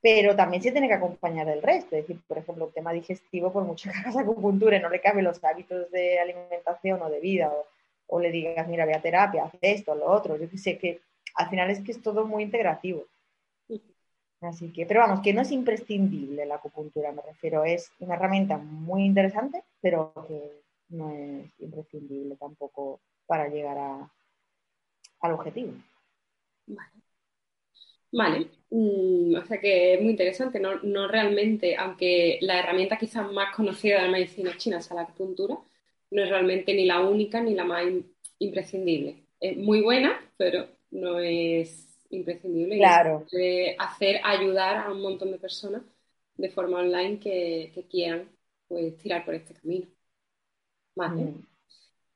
[0.01, 1.95] pero también se tiene que acompañar del resto.
[1.95, 5.01] Es decir, por ejemplo, el tema digestivo, por mucho que hagas acupuntura y no le
[5.01, 7.51] cabe los hábitos de alimentación o de vida,
[8.07, 11.01] o, le digas, mira, ve a terapia, haz esto, lo otro, yo sé, que
[11.35, 13.05] al final es que es todo muy integrativo.
[14.41, 18.58] Así que, pero vamos, que no es imprescindible la acupuntura, me refiero, es una herramienta
[18.58, 24.10] muy interesante, pero que no es imprescindible tampoco para llegar a,
[25.21, 25.73] al objetivo.
[26.67, 26.89] Vale.
[28.12, 33.56] Vale, mm, o sea que es muy interesante, no, realmente, aunque la herramienta quizás más
[33.56, 35.58] conocida de la medicina china sea la acupuntura,
[36.12, 37.84] no es realmente ni la única ni la más
[38.39, 39.17] imprescindible.
[39.39, 42.77] Es muy buena, pero no es imprescindible.
[42.77, 43.25] Claro.
[43.31, 45.83] Y hacer ayudar a un montón de personas
[46.35, 48.29] de forma online que, quieran
[48.67, 49.87] pues, tirar por este camino.
[50.95, 51.21] Vale.
[51.23, 51.49] Mm.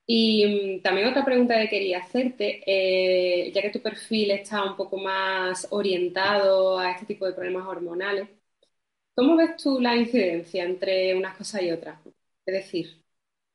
[0.06, 4.98] Y también otra pregunta que quería hacerte, eh, ya que tu perfil está un poco
[4.98, 8.28] más orientado a este tipo de problemas hormonales,
[9.14, 11.98] ¿cómo ves tú la incidencia entre unas cosas y otras?
[12.46, 13.02] Es decir,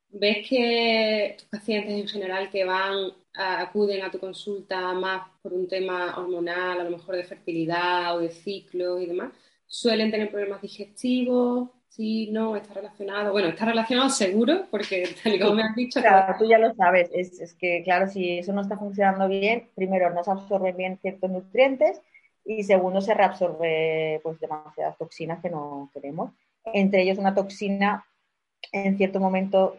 [0.08, 5.68] ¿ves que tus pacientes en general que van, acuden a tu consulta más por un
[5.68, 9.32] tema hormonal, a lo mejor de fertilidad o de ciclo y demás,
[9.66, 11.70] suelen tener problemas digestivos?
[11.90, 13.32] sí, no, está relacionado.
[13.32, 16.00] Bueno, está relacionado seguro, porque tal y como me has dicho.
[16.00, 17.10] Claro, tú ya lo sabes.
[17.12, 20.98] Es, es, que, claro, si eso no está funcionando bien, primero no se absorben bien
[20.98, 22.00] ciertos nutrientes
[22.44, 26.32] y segundo se reabsorbe pues demasiadas toxinas que no queremos.
[26.64, 28.06] Entre ellos una toxina
[28.72, 29.76] en cierto momento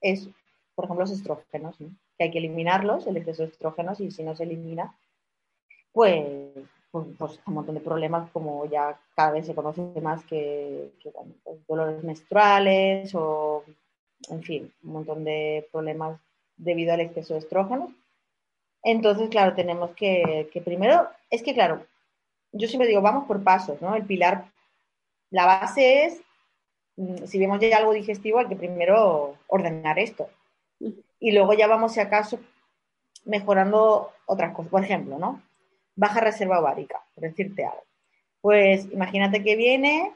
[0.00, 0.28] es,
[0.74, 1.76] por ejemplo, los estrógenos,
[2.20, 4.94] que hay que eliminarlos, el exceso de estrógenos, y si no se elimina,
[5.90, 6.52] pues
[6.90, 10.90] pues, pues, un montón de problemas como ya cada vez se conoce más que,
[11.44, 13.64] pues, dolores menstruales o,
[14.28, 16.20] en fin, un montón de problemas
[16.56, 17.90] debido al exceso de estrógenos.
[18.82, 21.86] Entonces, claro, tenemos que, que primero, es que claro,
[22.52, 23.94] yo siempre digo, vamos por pasos, ¿no?
[23.94, 24.46] El pilar,
[25.30, 26.20] la base es,
[26.96, 30.28] mm, si vemos ya algo digestivo, hay que primero ordenar esto.
[31.20, 32.40] Y luego ya vamos, si acaso,
[33.24, 34.70] mejorando otras cosas.
[34.70, 35.42] Por ejemplo, ¿no?
[36.00, 37.84] baja reserva ovárica, por decirte algo.
[38.40, 40.14] Pues imagínate que viene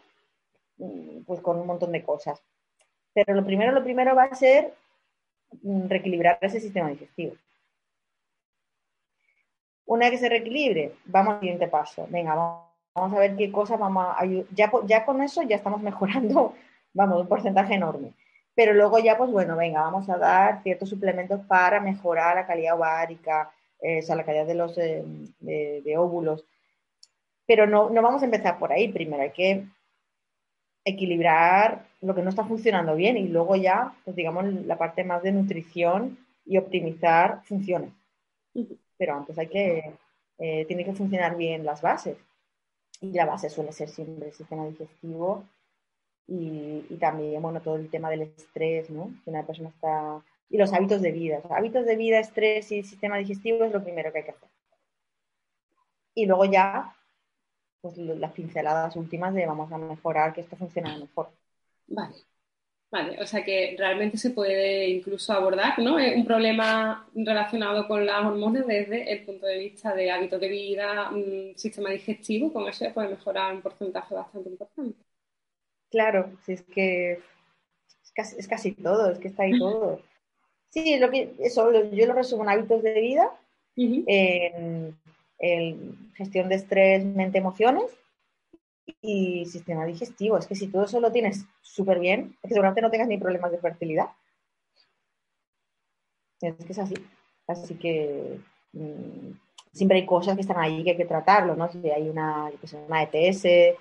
[0.79, 2.43] mm, pues con un montón de cosas.
[3.13, 4.75] Pero lo primero, lo primero va a ser
[5.63, 7.35] mm, reequilibrar ese sistema digestivo.
[9.87, 12.07] Una vez que se reequilibre, vamos al siguiente paso.
[12.09, 12.35] Venga,
[12.95, 14.47] vamos a ver qué cosas vamos a ayudar.
[14.53, 16.55] Ya, ya con eso ya estamos mejorando,
[16.95, 18.15] vamos, un porcentaje enorme.
[18.55, 22.77] Pero luego ya, pues bueno, venga, vamos a dar ciertos suplementos para mejorar la calidad
[22.77, 25.05] ovárica, eh, o sea, la calidad de los eh,
[25.41, 26.45] de, óvulos.
[27.47, 28.89] Pero no, no vamos a empezar por ahí.
[28.89, 29.67] Primero hay que
[30.85, 35.23] equilibrar lo que no está funcionando bien y luego ya, pues digamos, la parte más
[35.23, 37.91] de nutrición y optimizar funciones.
[38.97, 39.95] Pero antes hay que,
[40.39, 42.17] eh, tiene que funcionar bien las bases.
[43.01, 45.45] Y la base suele ser siempre el sistema digestivo
[46.27, 49.11] y, también, bueno, todo el tema del estrés, ¿no?
[49.25, 51.43] Si una persona está y los hábitos de vida.
[51.51, 54.49] hábitos de vida, estrés y sistema digestivo es lo primero que hay que hacer.
[56.15, 56.95] Y luego ya,
[57.81, 61.31] pues las pinceladas últimas de vamos a mejorar que esto funcione mejor.
[61.89, 62.15] Vale.
[62.91, 65.97] Vale, o sea que realmente se puede incluso abordar ¿no?
[65.97, 71.11] un problema relacionado con las hormonas desde el punto de vista de hábitos de vida,
[71.11, 75.05] mm, sistema digestivo, con eso se puede mejorar un porcentaje bastante importante.
[75.95, 80.03] Claro, si es que es casi, es casi todo, es que está ahí todo.
[80.71, 83.31] Sí, lo que, eso yo lo resumo en hábitos de vida,
[83.77, 84.99] en,
[86.17, 87.85] gestión de estrés, mente, emociones
[89.01, 90.37] y sistema digestivo.
[90.37, 93.19] Es que si todo eso lo tienes súper bien, es que seguramente no tengas ni
[93.19, 94.09] problemas de fertilidad.
[96.41, 96.95] Es que es así.
[97.47, 98.41] Así que
[98.73, 99.31] mm,
[99.73, 101.71] siempre hay cosas que están ahí que hay que tratarlo, ¿no?
[101.71, 102.51] Si hay una,
[102.89, 103.79] una ETS,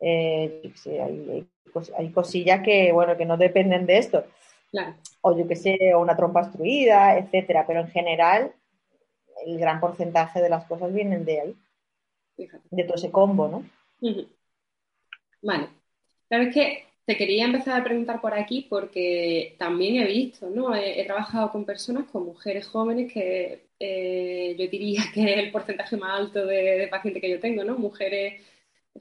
[0.00, 1.46] eh, hay,
[1.96, 4.24] hay, cosillas que, bueno, que no dependen de esto.
[5.20, 7.64] O yo que sé, una trompa obstruida, etcétera.
[7.66, 8.52] Pero en general,
[9.46, 11.56] el gran porcentaje de las cosas vienen de ahí.
[12.70, 13.64] De todo ese combo, ¿no?
[15.42, 15.68] Vale.
[16.28, 20.74] Claro, es que te quería empezar a preguntar por aquí porque también he visto, ¿no?
[20.74, 25.96] He, trabajado con personas, con mujeres jóvenes que eh, yo diría que es el porcentaje
[25.96, 27.76] más alto de, pacientes que yo tengo, ¿no?
[27.76, 28.40] Mujeres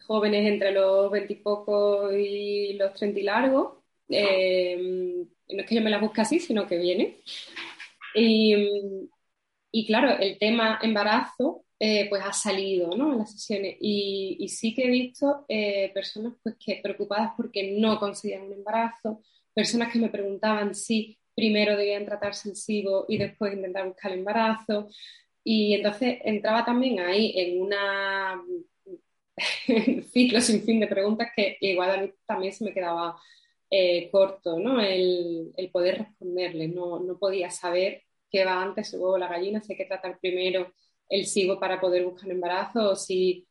[0.06, 4.78] jóvenes entre los veintipocos y, y los treinta y largos, eh,
[5.50, 7.18] no es que yo me la busque así, sino que viene.
[8.14, 13.14] Y, claro, el tema embarazo eh, pues ha salido ¿no?
[13.14, 18.00] en las sesiones y, sí que he visto eh, personas pues que preocupadas porque no
[18.00, 19.22] conseguían un embarazo,
[19.54, 24.20] personas que me preguntaban si primero debían tratarse el SIBO y después intentar buscar el
[24.20, 24.90] embarazo
[25.44, 28.42] y entonces entraba también ahí en una
[30.12, 33.18] ciclo sin fin de preguntas que igual a mí también se me quedaba
[33.70, 34.82] eh, corto, ¿no?
[34.82, 36.68] El, poder responderle.
[36.68, 39.86] No, no, podía saber qué va antes el huevo o la gallina, si hay que
[39.86, 40.72] tratar primero
[41.10, 43.48] el SIBO para poder buscar embarazo o si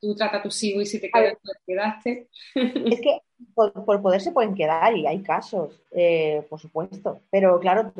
[0.00, 2.28] tú tratas tu SIBO y si te quedas, te quedaste.
[2.92, 3.20] Es que
[3.54, 7.20] por, poder se pueden quedar y hay casos, eh, por supuesto.
[7.30, 7.92] Pero claro,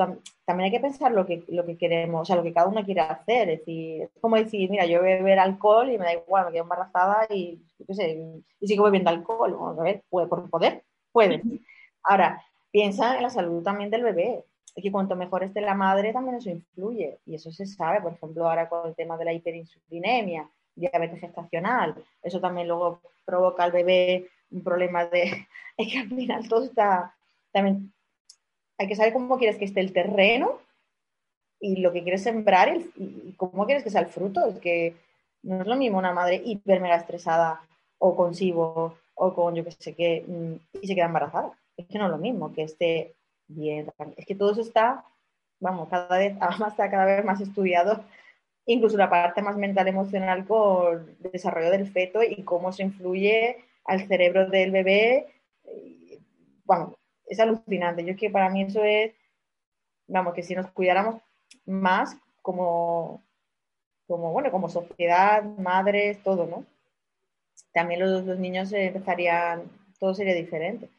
[0.45, 2.85] también hay que pensar lo que, lo que queremos, o sea, lo que cada uno
[2.85, 3.51] quiere hacer.
[3.51, 6.47] Es decir, es como decir, mira, yo voy a beber alcohol y me da igual,
[6.47, 7.61] me quedo embarazada y,
[8.61, 9.57] y sigo bebiendo alcohol.
[9.79, 11.61] a ver, por poder pueden.
[12.03, 14.45] Ahora, piensa en la salud también del bebé.
[14.75, 17.19] Es que cuanto mejor esté la madre, también eso influye.
[17.27, 20.49] Y eso se sabe, por ejemplo, ahora con el tema de la hiperinsulinemia,
[20.79, 21.95] diabetes gestacional.
[22.23, 25.47] Eso también luego provoca al bebé un problema de...
[25.77, 27.15] Es que al final todo está...
[27.53, 27.93] También
[28.79, 30.59] hay que saber cómo quieres que esté el terreno
[31.61, 34.47] y lo que quieres sembrar y, cómo quieres que sea el fruto.
[34.47, 34.95] Es que
[35.43, 37.61] no es lo mismo una madre hiper mega estresada
[37.99, 41.51] o consigo o con yo que sé qué, mm, y se queda embarazada.
[41.77, 43.15] Es que no es lo mismo que esté
[43.49, 43.91] bien.
[44.17, 45.05] Es que todo eso está,
[45.61, 48.05] vamos, cada vez, además está cada vez más estudiado,
[48.73, 53.65] incluso la parte más mental emocional con el desarrollo del feto y cómo se influye
[53.85, 55.27] al cerebro del bebé
[56.69, 58.05] bueno, es alucinante.
[58.05, 59.13] Yo es que para mí eso es,
[60.07, 61.21] vamos, que si nos cuidáramos
[61.65, 63.23] más como,
[64.07, 66.65] como bueno, como sociedad, madres, todo, ¿no?
[67.73, 69.63] También los, los niños empezarían,
[69.99, 70.91] todo sería diferente.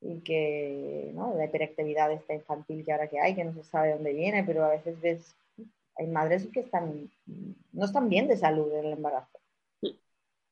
[0.00, 1.34] Y que, ¿no?
[1.36, 4.64] La hiperactividad esta infantil que ahora que hay, que no se sabe dónde viene, pero
[4.64, 5.34] a veces ves,
[5.96, 7.10] hay madres que están,
[7.72, 9.38] no están bien de salud en el embarazo.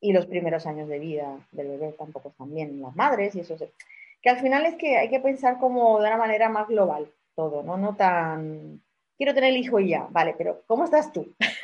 [0.01, 3.41] Y los primeros años de vida del bebé tampoco están bien en las madres y
[3.41, 3.73] eso se,
[4.21, 7.63] que al final es que hay que pensar como de una manera más global todo,
[7.63, 7.77] ¿no?
[7.77, 8.83] No tan,
[9.17, 11.35] quiero tener el hijo y ya, vale, pero ¿cómo estás tú?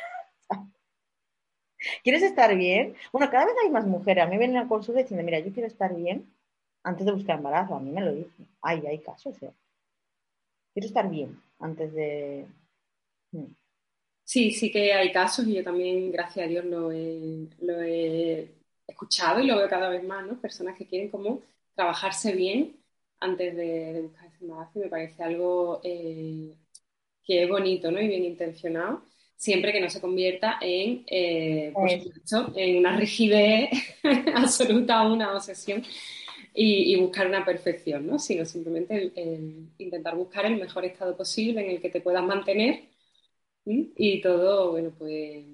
[2.03, 2.95] ¿Quieres estar bien?
[3.11, 4.23] Bueno, cada vez hay más mujeres.
[4.23, 6.33] A mí vienen al consulta diciendo, mira, yo quiero estar bien
[6.83, 7.75] antes de buscar embarazo.
[7.75, 8.47] A mí me lo dicen.
[8.61, 9.53] Hay, hay casos, ¿eh?
[10.73, 12.47] Quiero estar bien antes de...
[13.31, 13.53] Hmm.
[14.29, 18.47] Sí, sí que hay casos y yo también, gracias a Dios, lo he, lo he
[18.85, 20.39] escuchado y lo veo cada vez más, ¿no?
[20.39, 21.41] Personas que quieren como
[21.73, 22.75] trabajarse bien
[23.19, 26.53] antes de, buscar ese embarazo y me parece algo eh,
[27.23, 27.99] que es bonito ¿no?
[27.99, 29.01] y bien intencionado,
[29.35, 31.73] siempre que no se convierta en, eh,
[32.55, 33.71] en una rigidez
[34.35, 35.83] absoluta, una obsesión
[36.53, 38.19] y, buscar una perfección, ¿no?
[38.19, 39.11] sino simplemente
[39.79, 42.88] intentar buscar el mejor estado posible en el que te puedas mantener
[43.65, 45.45] y todo, bueno, pues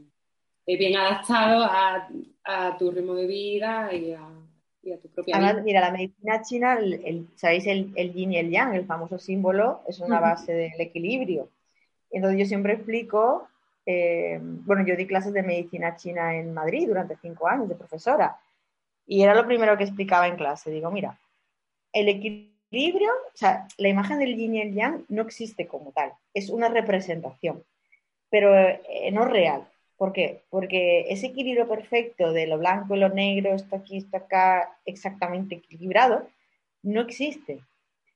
[0.65, 2.07] bien adaptado a,
[2.43, 4.29] a tu ritmo de vida y a
[5.63, 7.65] mira, la medicina china, el, ¿sabéis?
[7.67, 11.49] El, el, yin y el yang, el famoso símbolo, es una base del equilibrio.
[12.11, 13.47] Entonces yo siempre explico,
[13.85, 18.37] eh, bueno, yo di clases de medicina china en Madrid durante cinco años de profesora
[19.07, 20.71] y era lo primero que explicaba en clase.
[20.71, 21.19] Digo, mira,
[21.91, 26.13] el equilibrio, o sea, la imagen del yin y el yang no existe como tal,
[26.33, 27.63] es una representación,
[28.35, 29.65] pero eh, no real.
[29.95, 30.41] ¿Por qué?
[30.49, 35.55] Porque ese equilibrio perfecto de lo blanco y lo negro, esto aquí, esto acá, exactamente
[35.55, 36.27] equilibrado,
[36.83, 37.61] no existe.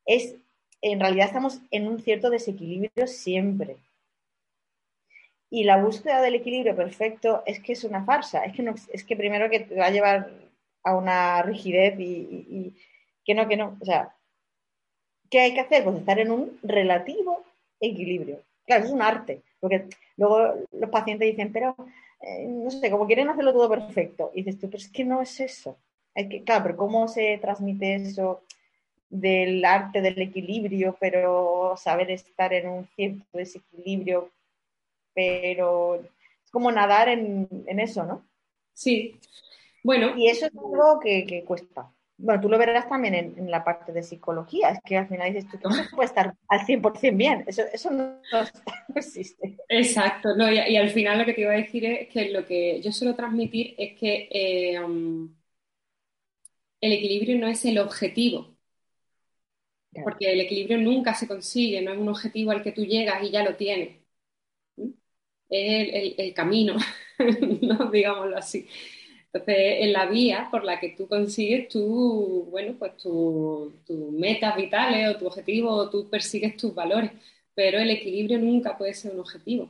[0.05, 0.35] Es,
[0.81, 3.77] en realidad estamos en un cierto desequilibrio siempre.
[5.49, 9.15] Y la búsqueda del equilibrio perfecto es que es una farsa, es que, es que
[9.15, 10.29] primero que te va a llevar
[10.83, 12.75] a una rigidez y, y
[13.23, 13.77] que no, que no.
[13.79, 14.13] O sea,
[15.29, 15.85] ¿qué hay que hacer?
[15.85, 17.45] Pues estar en un relativo
[17.79, 18.41] equilibrio.
[18.65, 21.75] Claro, es un arte, porque luego los pacientes dicen, pero
[22.21, 24.31] eh, no sé, como quieren hacerlo todo perfecto.
[24.33, 25.77] Y dices tú, pero es que no es eso.
[26.15, 28.41] Es que, claro, pero ¿cómo se transmite eso
[29.09, 34.29] del arte del equilibrio, pero saber estar en un cierto desequilibrio,
[35.13, 37.47] pero es como nadar en,
[37.79, 38.23] eso, ¿no?
[38.73, 39.15] Sí.
[39.83, 40.15] Bueno.
[40.17, 44.03] Y eso es algo que cuesta bueno, tú lo verás también en, la parte de
[44.03, 47.89] psicología, es que al final dices, tú no puede estar al 100% bien, eso, eso
[47.91, 48.19] no,
[48.95, 49.57] existe.
[49.69, 52.81] Exacto, no, y, al final lo que te iba a decir es que lo que
[52.81, 55.33] yo suelo transmitir es que eh, um,
[56.81, 58.57] el equilibrio no es el objetivo,
[60.03, 63.31] porque el equilibrio nunca se consigue, no es un objetivo al que tú llegas y
[63.31, 63.97] ya lo tienes,
[65.49, 66.75] es el, el camino,
[67.61, 67.89] ¿no?
[67.91, 68.67] digámoslo así.
[69.31, 73.73] Entonces, en la vía por la que tú consigues tu, bueno, pues tus
[74.11, 77.11] metas vitales o tu objetivo, o tú persigues tus valores,
[77.53, 79.69] pero el equilibrio nunca puede ser un objetivo,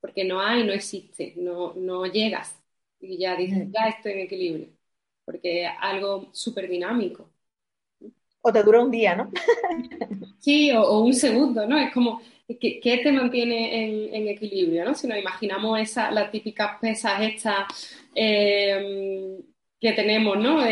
[0.00, 2.62] porque no hay, no existe, no, no llegas
[3.02, 4.68] y ya dices, ya estoy en equilibrio,
[5.24, 7.28] porque es algo súper dinámico.
[8.40, 9.30] O te dura un día, ¿no?
[10.38, 11.78] sí, o, un segundo, ¿no?
[11.78, 14.94] Es como, ¿qué, te mantiene en, equilibrio, ¿no?
[14.94, 17.66] Si nos imaginamos esa, las típicas pesas estas
[18.14, 19.38] eh,
[19.80, 20.64] que tenemos, ¿no?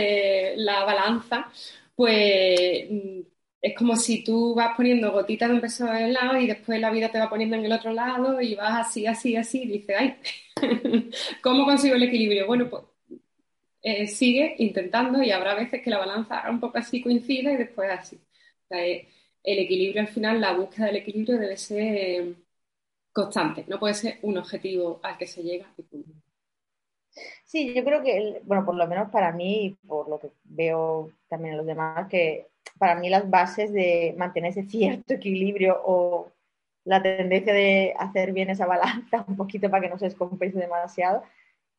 [0.57, 1.51] la balanza,
[1.95, 3.21] pues mm,
[3.63, 6.81] es como si tú vas poniendo gotitas de un peso en el lado y después
[6.81, 9.69] la vida te va poniendo en el otro lado y vas así, así, así, y
[9.69, 10.17] dices, ay,
[11.43, 12.47] ¿cómo consigo el equilibrio?
[12.47, 12.85] Bueno, pues
[13.83, 17.91] eh, sigue intentando y habrá veces que la balanza un poco así coincida y después
[17.91, 18.19] así.
[18.71, 19.09] Eh,
[19.43, 22.35] el equilibrio al final, la búsqueda del equilibrio debe ser
[23.13, 26.11] constante, no puede ser un objetivo al que se llega y punto.
[27.45, 31.53] Sí, yo creo que, bueno, por lo menos para mí por lo que veo también
[31.53, 36.31] en los demás, que para mí las bases de mantener ese cierto equilibrio o
[36.85, 41.23] la tendencia de hacer bien esa balanza un poquito para que no se descompense demasiado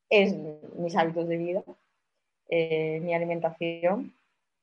[0.09, 0.35] es
[0.75, 1.63] mis hábitos de vida,
[2.49, 4.13] eh, mi alimentación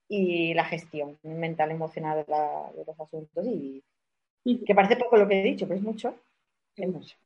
[0.08, 3.82] y la gestión mental emocional de, los asuntos y
[4.64, 6.14] que parece poco lo que he dicho, pero es mucho,
[6.76, 7.16] es mucho.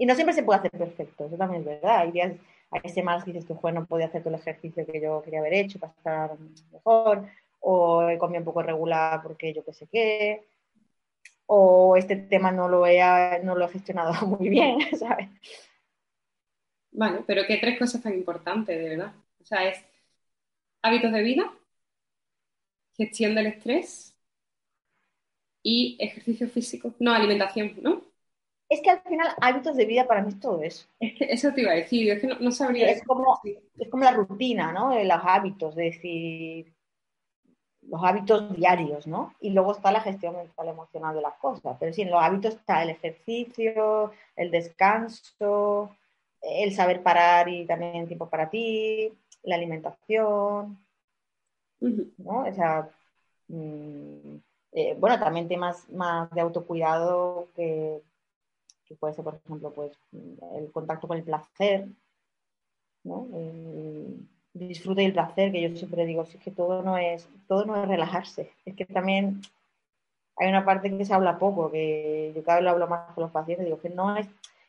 [0.00, 1.98] Y no siempre se puede hacer perfecto, eso también es verdad.
[1.98, 2.32] Hay días,
[2.70, 5.40] hay semanas que dices que juez no podía hacer todo el ejercicio que yo quería
[5.40, 6.30] haber hecho para estar
[6.72, 7.28] mejor,
[7.60, 10.46] o he comido un poco regular porque yo qué sé qué,
[11.44, 12.98] o este tema no lo he,
[13.44, 15.28] no lo he gestionado muy bien, ¿sabes?
[16.92, 19.12] Vale, pero qué tres cosas tan importantes, de verdad.
[19.38, 19.84] O sea, es
[20.82, 21.52] hábitos de vida,
[22.96, 24.16] gestión del estrés
[25.62, 26.94] y ejercicio físico.
[26.98, 28.02] No, alimentación, ¿no?
[28.68, 30.86] Es que al final hábitos de vida para mí es todo eso.
[31.00, 32.88] Es que eso te iba a decir, es que no, sabría.
[32.90, 34.90] Es como, es como la rutina, ¿no?
[34.90, 36.72] De los hábitos, es decir,
[37.82, 39.34] los hábitos diarios, ¿no?
[39.40, 41.76] Y luego está la gestión mental emocional de las cosas.
[41.80, 45.96] Pero sí, en los hábitos está el ejercicio, el descanso,
[46.40, 49.12] el saber parar y también tiempo para ti,
[49.42, 50.78] la alimentación,
[51.80, 52.44] ¿no?
[52.46, 52.90] O sea,
[53.48, 54.36] mm,
[54.72, 58.02] eh, bueno, también temas más de autocuidado que,
[58.86, 59.92] que, puede ser, por ejemplo, pues
[60.56, 61.88] el contacto con el placer,
[63.04, 63.28] ¿no?
[63.32, 67.28] El disfrute y el placer, que yo siempre digo, si es que todo no es,
[67.48, 69.40] todo no es relajarse, es que también
[70.36, 73.22] hay una parte que se habla poco, que yo cada vez lo hablo más con
[73.22, 74.26] los pacientes, digo que no es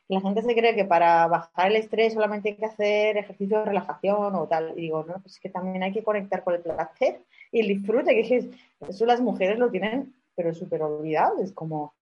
[0.07, 3.65] la gente se cree que para bajar el estrés solamente hay que hacer ejercicio de
[3.65, 4.73] relajación o tal.
[4.77, 7.21] Y digo, no, pues es que también hay que conectar con el placer
[7.51, 8.45] y el disfrute, que es,
[8.87, 11.41] eso las mujeres lo tienen, pero súper olvidado.
[11.41, 11.93] Es como,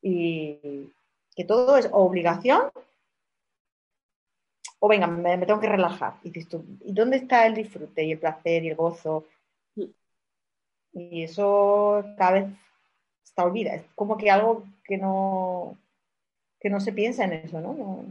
[0.00, 0.92] y
[1.34, 2.70] que todo es obligación
[4.78, 6.14] o venga, me, tengo que relajar.
[6.22, 9.24] Y dices tú, ¿y dónde está el disfrute y el placer y el gozo?
[10.92, 12.46] Y eso cada vez
[13.24, 13.74] está olvida.
[13.74, 15.76] Es como que algo que no,
[16.60, 18.06] que no se piensa en eso, ¿no?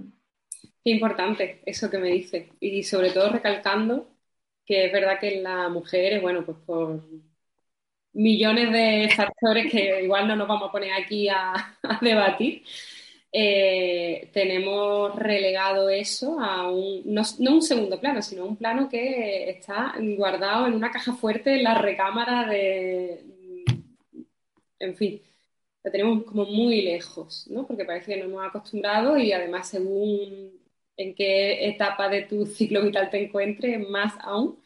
[0.84, 2.50] Qué importante eso que me dice.
[2.60, 4.08] Y sobre todo recalcando
[4.66, 7.04] que es verdad que la mujer, bueno, pues por
[8.14, 12.64] millones de factores que igual no nos vamos a poner aquí a, debatir,
[13.32, 19.94] eh, tenemos relegado eso a un, no, un segundo plano, sino un plano que está
[20.18, 23.22] guardado en una caja fuerte en la recámara de,
[24.80, 25.22] en fin,
[25.86, 27.68] la tenemos como muy lejos, ¿no?
[27.68, 30.52] Porque parece que nos hemos acostumbrado y además según
[30.98, 34.60] en qué etapa de tu ciclo vital te encuentres, más aún.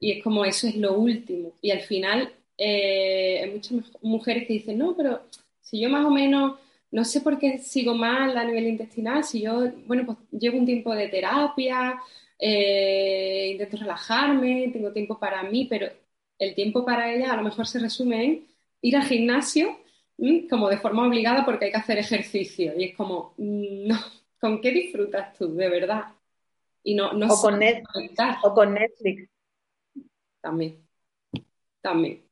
[0.00, 1.54] Y es como eso es lo último.
[1.60, 5.22] Y al final eh, hay muchas mujeres que dicen, no, pero
[5.60, 6.58] si yo más o menos
[6.90, 10.66] no sé por qué sigo mal a nivel intestinal, si yo, bueno, pues llevo un
[10.66, 12.00] tiempo de terapia,
[12.38, 15.88] eh, intento relajarme, tengo tiempo para mí, pero
[16.38, 18.46] el tiempo para ella a lo mejor se resume en
[18.82, 19.81] ir al gimnasio
[20.48, 22.72] como de forma obligada porque hay que hacer ejercicio.
[22.76, 23.98] Y es como, mm, no,
[24.40, 26.04] ¿con qué disfrutas tú, de verdad?
[26.84, 29.28] Y no, no o, con Netflix, o con Netflix.
[30.40, 30.84] También.
[31.80, 32.22] También.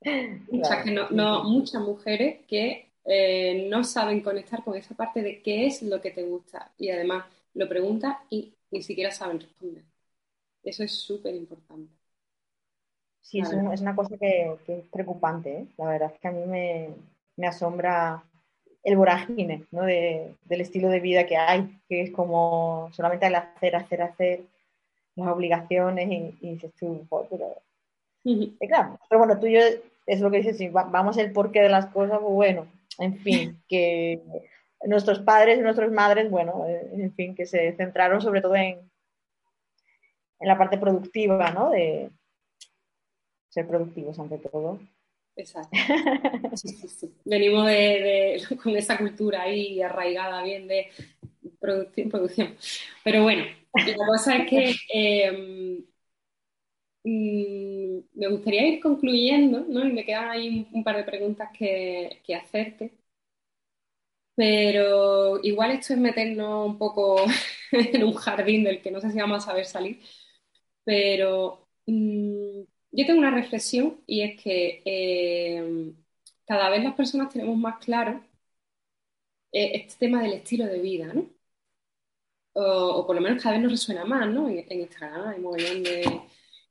[0.00, 5.82] que no, muchas mujeres que eh, no saben conectar con esa parte de qué es
[5.82, 6.72] lo que te gusta.
[6.78, 9.84] Y además lo preguntas y ni siquiera saben responder.
[10.62, 11.99] Eso es súper importante.
[13.20, 15.52] Sí, es, una cosa que, es preocupante.
[15.52, 15.66] ¿eh?
[15.76, 18.22] La verdad es que a mí me, asombra
[18.82, 19.82] el vorágine ¿no?
[19.82, 24.40] del estilo de vida que hay, que es como solamente el hacer, hacer, hacer,
[25.16, 27.56] las obligaciones y, y dices tú, pero...
[28.68, 29.60] claro, pero bueno, tú y yo
[30.06, 32.66] es lo que dices, si vamos el porqué de las cosas, pues bueno,
[32.98, 34.20] en fin, que
[34.84, 38.78] nuestros padres y nuestras madres, bueno, eh, en fin, que se centraron sobre todo en,
[40.40, 41.70] en la parte productiva, ¿no?
[41.70, 42.10] De,
[43.50, 44.80] ser productivos ante todo.
[45.36, 45.76] Exacto.
[47.24, 47.68] Venimos
[48.62, 50.88] con esa cultura ahí arraigada bien de
[51.60, 52.56] producción, producción.
[53.04, 53.44] Pero bueno,
[53.74, 54.50] la cosa es
[54.88, 55.84] que em,
[57.04, 59.86] mm, me gustaría ir concluyendo, ¿no?
[59.86, 62.92] Y me quedan ahí un, par de preguntas que, que, hacerte.
[64.34, 67.16] Pero igual esto es meternos un poco
[67.72, 70.00] en un jardín del que no sé si vamos a saber salir.
[70.84, 72.62] Pero mm,
[72.92, 75.92] yo tengo una reflexión y es que eh,
[76.46, 78.22] cada vez las personas tenemos más claro
[79.52, 81.28] eh, este tema del estilo de vida, ¿no?
[82.52, 84.48] O, por lo menos cada vez nos resuena más, ¿no?
[84.48, 86.20] En, Instagram hay un montón de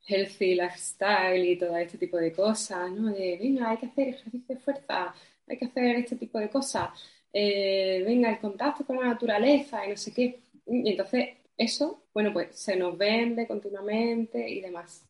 [0.06, 3.12] healthy lifestyle y todo este tipo de cosas, ¿no?
[3.12, 5.14] De, venga, hay que hacer ejercicio de fuerza,
[5.46, 6.90] hay que hacer este tipo de cosas,
[7.32, 10.40] eh, venga, el contacto con la naturaleza y no sé qué.
[10.66, 15.09] Y entonces eso, bueno, pues se nos vende continuamente y demás.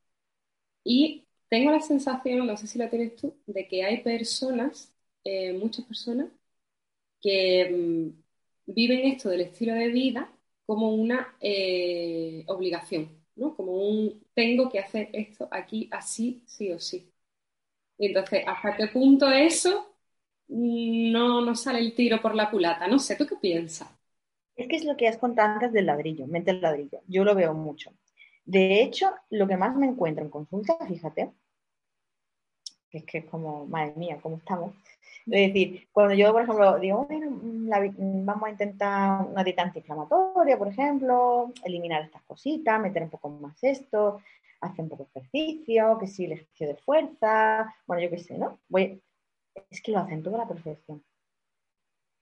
[0.85, 4.93] Y tengo la sensación, no sé si la tienes tú, de que hay personas,
[5.25, 6.29] eh, muchas personas,
[7.21, 7.71] que
[8.67, 10.33] mm, viven esto del estilo de vida
[10.67, 13.55] como una eh, obligación, ¿no?
[13.57, 17.13] Como un tengo que hacer esto aquí así, sí o sí.
[17.99, 19.97] Y entonces, ¿hasta qué punto eso
[20.49, 22.89] no nos sale el tiro por la culata?
[22.89, 23.89] No sé, ¿tú qué piensas?
[24.55, 27.03] Es que es lo que has contado antes del ladrillo, mente el ladrillo.
[27.09, 27.93] Yo lo veo mucho.
[28.45, 31.33] De hecho, lo que más me encuentro en consulta, fíjate,
[32.91, 34.75] es que es como, madre mía, ¿cómo estamos?
[35.27, 37.29] Es decir, cuando yo, por ejemplo, digo, bueno,
[38.25, 43.63] vamos a intentar una dieta antiinflamatoria, por ejemplo, eliminar estas cositas, meter un poco más
[43.63, 44.21] esto,
[44.61, 48.39] hace un poco de ejercicio, que sí, el ejercicio de fuerza, bueno, yo qué sé,
[48.39, 48.59] ¿no?
[49.71, 51.05] Es que lo hacen toda la perfección.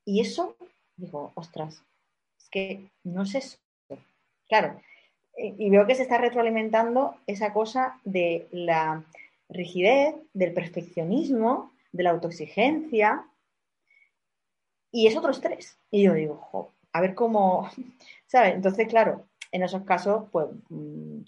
[0.05, 0.57] Y eso,
[0.97, 1.83] digo, ostras,
[2.39, 3.59] es que no es eso.
[4.49, 4.81] Claro,
[5.39, 9.05] y veo que se está retroalimentando esa cosa de la
[9.49, 13.24] rigidez, del perfeccionismo, de la autoexigencia,
[14.91, 15.78] y es otro estrés.
[15.91, 17.68] Y yo digo, a ver cómo,
[18.26, 18.55] ¿sabes?
[18.55, 21.20] Entonces, claro, en esos casos, pues mm,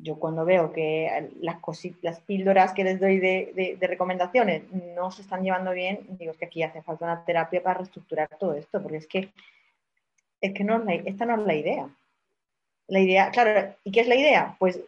[0.00, 1.58] yo cuando veo que las,
[2.02, 6.46] las píldoras que les doy de, recomendaciones no se están llevando bien, digo, es que
[6.46, 9.32] aquí hace falta una terapia para reestructurar todo esto, porque es que,
[10.40, 11.88] es que no esta no es la idea.
[12.88, 14.56] La idea, claro, ¿y qué es la idea?
[14.58, 14.80] Pues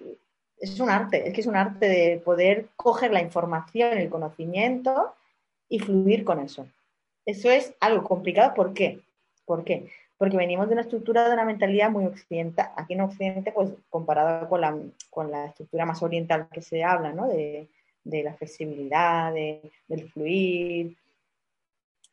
[0.58, 5.14] es un arte, es que es un arte de poder coger la información, el conocimiento
[5.68, 6.66] y fluir con eso.
[7.24, 9.00] Eso es algo complicado, ¿por qué?
[9.44, 9.90] ¿Por qué?
[10.18, 14.48] Porque venimos de una estructura de una mentalidad muy occidental, aquí en Occidente, pues comparado
[14.48, 14.76] con la,
[15.10, 17.26] con la estructura más oriental que se habla, ¿no?
[17.28, 17.68] De,
[18.04, 20.96] de la flexibilidad, de, del fluir,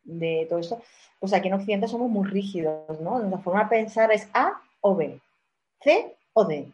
[0.04, 0.82] de todo eso,
[1.20, 3.20] pues aquí en Occidente somos muy rígidos, ¿no?
[3.20, 5.20] Nuestra forma de pensar es A o B,
[5.82, 6.68] C o D.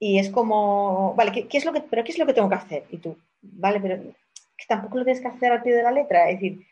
[0.00, 2.54] Y es como, vale, ¿qué, es lo que, pero ¿qué es lo que tengo que
[2.54, 2.84] hacer?
[2.90, 6.28] Y tú, vale, pero que tampoco lo tienes que hacer al pie de la letra.
[6.30, 6.64] Es decir,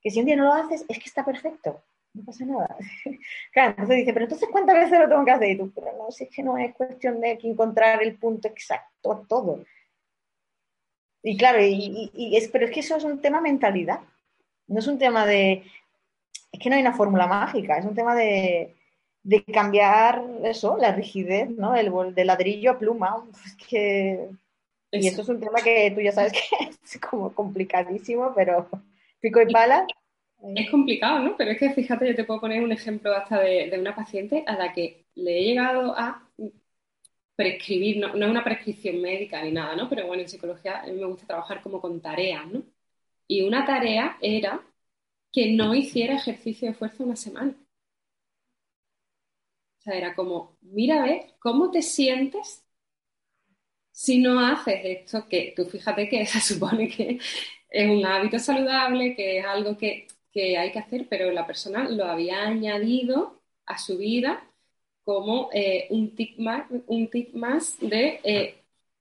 [0.00, 1.82] que si un día no lo haces, es que está perfecto.
[2.12, 2.76] No pasa nada.
[3.52, 5.50] claro, entonces dice, pero entonces ¿cuántas veces lo tengo que hacer?
[5.50, 9.12] Y tú, pero no, si es que no es cuestión de encontrar el punto exacto
[9.12, 9.64] a todo.
[11.22, 14.00] Y claro, y, es, pero es que eso es un tema mentalidad.
[14.66, 15.64] No es un tema de.
[16.52, 18.74] Es que no hay una fórmula mágica, es un tema de,
[19.24, 21.74] de cambiar eso, la rigidez, ¿no?
[21.74, 23.26] El, de ladrillo a pluma.
[23.68, 24.28] que,
[24.92, 28.68] y eso es un tema que tú ya sabes que es como complicadísimo, pero
[29.20, 29.86] pico y pala.
[30.54, 31.36] Es complicado, ¿no?
[31.38, 34.56] Pero es que fíjate, yo te puedo poner un ejemplo hasta de, una paciente a
[34.56, 36.28] la que le he llegado a
[37.34, 39.88] prescribir, no, no, es una prescripción médica ni nada, ¿no?
[39.88, 42.62] Pero bueno, en psicología a mí me gusta trabajar como con tareas, ¿no?
[43.26, 44.60] Y una tarea era
[45.32, 47.54] que no hiciera ejercicio de fuerza una semana.
[49.84, 52.64] Sea, era como, mira, a ver, ¿cómo te sientes
[53.92, 55.28] si no haces esto?
[55.28, 57.18] Que tú fíjate que se supone que
[57.70, 60.06] es un hábito saludable, que es algo que,
[60.36, 64.44] hay que hacer, pero la persona lo había añadido a su vida
[65.04, 68.56] como eh, un, tip más, un tip más de eh,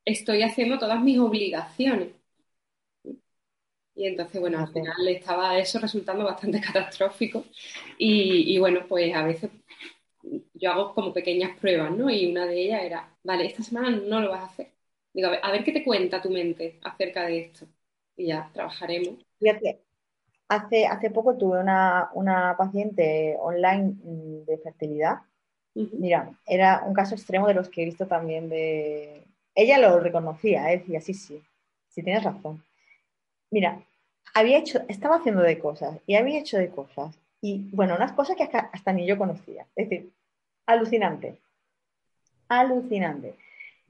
[0.05, 2.09] estoy haciendo todas mis obligaciones.
[3.95, 7.45] Y entonces, bueno, al final le estaba eso resultando bastante catastrófico.
[7.97, 9.51] Y, y, bueno, pues a veces
[10.53, 12.09] yo hago como pequeñas pruebas, ¿no?
[12.09, 14.71] Y una de ellas era, vale, esta semana no lo vas a hacer.
[15.13, 17.67] Digo, a ver, qué te cuenta tu mente acerca de esto.
[18.15, 19.25] Y ya trabajaremos.
[19.39, 19.81] Fíjate,
[20.47, 25.21] hace, hace poco tuve una, paciente online mm, de fertilidad.
[25.75, 29.25] Mira, era un caso extremo de los que he visto también de...
[29.55, 30.79] Ella lo reconocía, ¿eh?
[30.79, 31.41] decía, sí, sí,
[31.89, 32.63] sí tienes razón.
[33.51, 33.83] Mira,
[34.33, 38.37] había hecho, estaba haciendo de cosas y había hecho de cosas y bueno, unas cosas
[38.37, 39.67] que hasta, ni yo conocía.
[39.75, 40.13] Es decir,
[40.65, 41.39] alucinante.
[42.47, 43.35] Alucinante.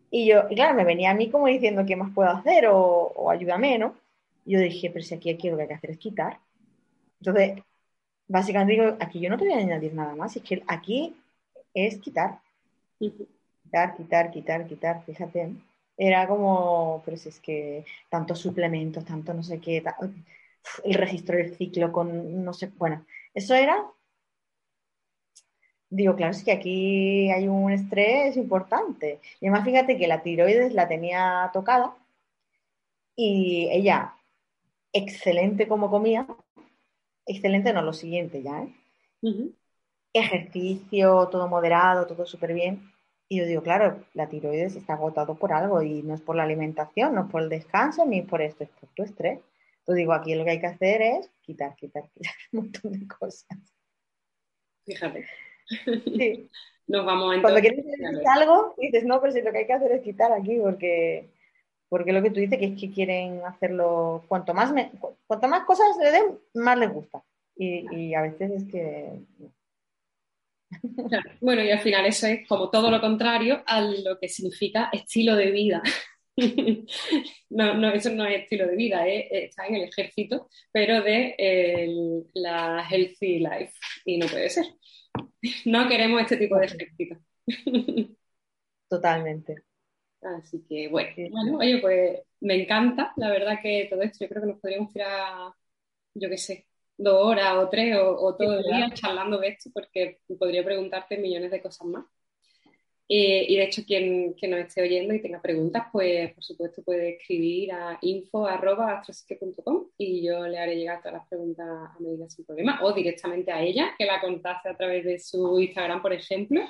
[0.09, 3.29] Y yo, y claro, me venía a mí como diciendo qué más puedo hacer o,
[3.29, 3.93] ayúdame, ¿no?
[4.43, 6.39] Y yo dije, pero si aquí, aquí lo que hay que hacer es quitar.
[7.19, 7.63] Entonces,
[8.27, 11.15] básicamente digo, aquí yo no te voy a añadir nada más, es que aquí
[11.75, 12.39] es quitar.
[12.97, 15.51] Quitar, quitar, quitar, quitar, fíjate.
[15.95, 19.83] Era como, pero si es que tantos suplementos, tanto no sé qué,
[20.83, 23.85] el registro del ciclo con, no sé, bueno, eso era,
[25.89, 29.19] digo, claro, es que aquí hay un estrés importante.
[29.39, 31.95] Y además, fíjate que la tiroides la tenía tocada
[33.15, 34.15] y ella,
[34.91, 36.27] excelente como comía,
[37.25, 38.73] excelente no, lo siguiente ya, ¿eh?
[40.13, 42.91] Ejercicio, todo moderado, todo súper bien.
[43.29, 46.43] Y yo digo, claro, la tiroides está agotado por algo y no es por la
[46.43, 49.39] alimentación, no es por el descanso, ni por esto, es por tu estrés.
[49.83, 53.07] Entonces digo, aquí lo que hay que hacer es quitar, quitar, quitar un montón de
[53.07, 53.59] cosas.
[54.85, 55.25] Fíjate.
[56.05, 56.49] Sí.
[56.87, 59.73] Nos vamos a Cuando quieres decir algo, dices, no, pero si lo que hay que
[59.73, 61.29] hacer es quitar aquí, porque,
[61.89, 64.73] porque lo que tú dices que es que quieren hacerlo, cuanto más,
[65.27, 67.23] cuanto más cosas le den, más les gusta.
[67.55, 69.21] Y, y a veces es que...
[71.39, 75.35] Bueno, y al final eso es como todo lo contrario a lo que significa estilo
[75.35, 75.81] de vida.
[77.49, 82.87] no, no, eso no es estilo de vida, está en el ejército, pero de la
[82.89, 83.73] healthy life.
[84.05, 84.65] Y no puede ser.
[85.65, 87.17] No queremos este tipo de ejército.
[88.89, 89.63] Totalmente.
[90.21, 94.41] Así que bueno, bueno, oye, pues me encanta, la verdad que todo esto, yo creo
[94.41, 95.51] que nos podríamos tirar,
[96.13, 96.67] yo qué sé,
[96.97, 101.51] dos horas o tres o, todo el día charlando de esto, porque podría preguntarte millones
[101.51, 102.05] de cosas más.
[103.09, 107.17] Eh, y de hecho, quien, nos esté oyendo y tenga preguntas, pues por supuesto puede
[107.17, 112.79] escribir a info.astrosique.com y yo le haré llegar todas las preguntas a medida sin problema,
[112.81, 116.61] o directamente a ella, que la contacte a través de su Instagram, por ejemplo,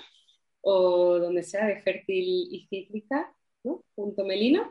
[0.62, 3.34] o donde sea, de fértil y cíclica.
[3.96, 4.70] Punto melina,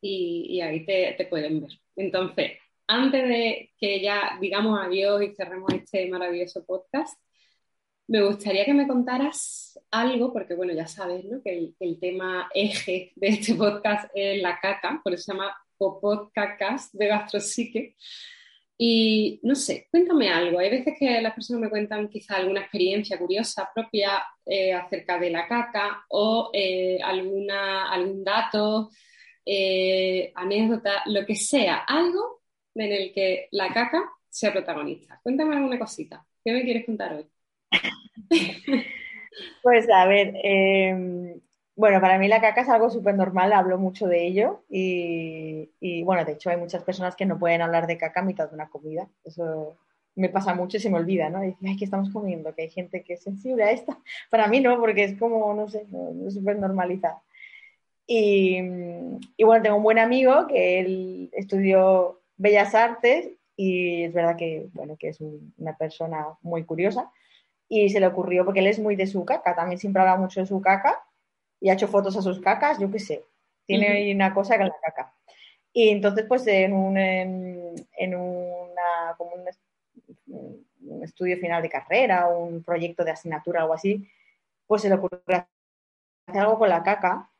[0.00, 1.70] y, ahí te pueden ver.
[1.96, 2.52] Entonces,
[2.86, 7.18] antes de que ya digamos adiós y cerremos este maravilloso podcast,
[8.10, 11.40] me gustaría que me contaras algo, porque bueno, ya sabes ¿no?
[11.42, 16.92] que el, tema eje de este podcast es la caca, por eso se llama Popodcast
[16.92, 17.96] de Gastrosique.
[18.76, 20.58] Y no sé, cuéntame algo.
[20.58, 25.30] Hay veces que las personas me cuentan quizá alguna experiencia curiosa propia eh, acerca de
[25.30, 28.90] la caca o eh, alguna, algún dato,
[29.46, 32.42] eh, anécdota, lo que sea, algo
[32.74, 35.20] en el que la caca sea protagonista.
[35.22, 36.26] Cuéntame alguna cosita.
[36.44, 37.26] ¿Qué me quieres contar hoy?
[39.62, 41.40] Pues a ver, em,
[41.76, 46.24] bueno, para mí la caca es algo súper normal, hablo mucho de ello y, bueno,
[46.24, 48.68] de hecho hay muchas personas que no pueden hablar de caca a mitad de una
[48.68, 49.08] comida.
[49.24, 49.76] Eso
[50.14, 51.38] me pasa mucho y se me olvida, ¿no?
[51.38, 52.54] Ay, ¿qué estamos comiendo?
[52.54, 53.96] Que hay gente que es sensible a esto.
[54.30, 55.86] Para mí no, porque es como, no sé,
[56.26, 57.22] es súper normalizado.
[58.06, 58.58] Y,
[59.36, 64.68] y, bueno, tengo un buen amigo que él estudió Bellas Artes y es verdad que,
[64.72, 67.10] bueno, que es una persona muy curiosa
[67.72, 70.40] y se le ocurrió, porque él es muy de su caca, también siempre habla mucho
[70.40, 71.00] de su caca
[71.60, 73.24] y ha hecho fotos a sus cacas, yo qué sé,
[73.64, 75.14] tiene una cosa con la caca.
[75.72, 83.04] Y entonces, pues en un, en, una, como un, estudio final de carrera, un proyecto
[83.04, 84.04] de asignatura, algo así,
[84.66, 85.46] pues se le ocurrió hacer
[86.42, 87.30] algo con la caca,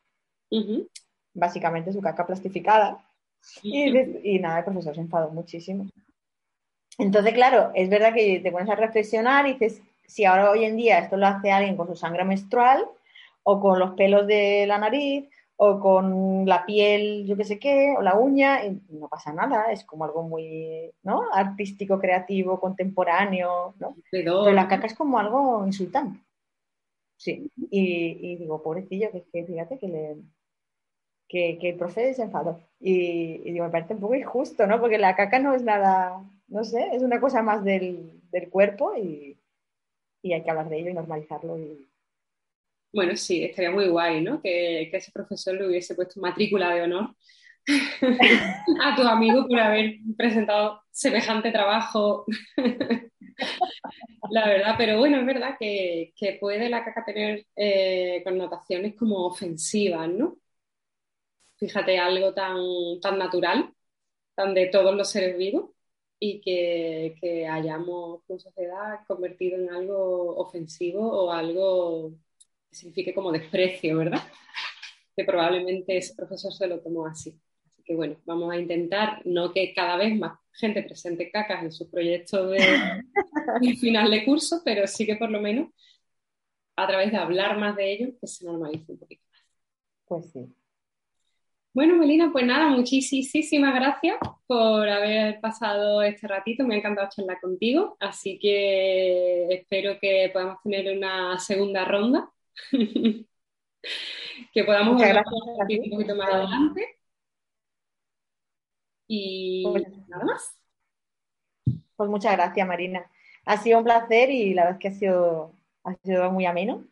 [1.33, 3.05] básicamente su caca plastificada,
[3.61, 5.89] y, y, nada, el profesor se enfadó muchísimo.
[6.97, 9.81] Entonces, claro, es verdad que te pones a reflexionar y dices,
[10.11, 12.85] si ahora hoy en día esto lo hace alguien con su sangre menstrual
[13.43, 17.93] o con los pelos de la nariz o con la piel, yo qué sé qué,
[17.97, 18.59] o la uña,
[18.89, 21.31] no pasa nada, es como algo muy ¿no?
[21.31, 23.95] artístico, creativo, contemporáneo, ¿no?
[24.09, 26.19] Pero la caca es como algo insultante.
[27.15, 30.15] Sí, y, digo, pobrecillo, que, que fíjate que, le,
[31.27, 32.59] que, el profe se enfadó.
[32.79, 34.81] Y, digo, me parece un poco injusto, ¿no?
[34.81, 38.97] Porque la caca no es nada, no sé, es una cosa más del, del cuerpo
[38.97, 39.37] y,
[40.21, 41.57] y hay que hablar de ello y normalizarlo.
[42.93, 44.41] Bueno, sí, estaría muy guay, ¿no?
[44.41, 47.15] Que, ese profesor le hubiese puesto matrícula de honor
[48.83, 52.25] a tu amigo por haber presentado semejante trabajo.
[54.29, 60.09] la verdad, pero bueno, es verdad que, puede la caca tener eh, connotaciones como ofensivas,
[60.09, 60.37] ¿no?
[61.57, 62.57] Fíjate, algo tan,
[63.01, 63.71] tan natural,
[64.35, 65.71] tan de todos los seres vivos,
[66.23, 72.13] y que, hayamos como sociedad convertido en algo ofensivo o algo
[72.69, 74.21] que signifique como desprecio, ¿verdad?
[75.15, 77.37] Que probablemente ese profesor se lo tomó así.
[77.65, 81.71] Así que bueno, vamos a intentar no que cada vez más gente presente cacas en
[81.71, 82.59] sus proyectos de,
[83.81, 85.69] final de curso, pero sí que por lo menos
[86.77, 89.41] a través de hablar más de ello, que se normalice un poquito más.
[90.05, 90.55] Pues sí.
[91.73, 96.65] Bueno, Melina, pues nada, muchísimas gracias por haber pasado este ratito.
[96.65, 102.29] Me ha encantado charlar contigo, así que espero que podamos tener una segunda ronda.
[104.53, 106.99] que podamos hablar un poquito más adelante.
[109.07, 110.57] Y pues, nada más.
[111.95, 113.09] Pues muchas gracias, Marina.
[113.45, 115.55] Ha sido un placer y la verdad es que ha sido,
[115.85, 116.85] ha sido muy ameno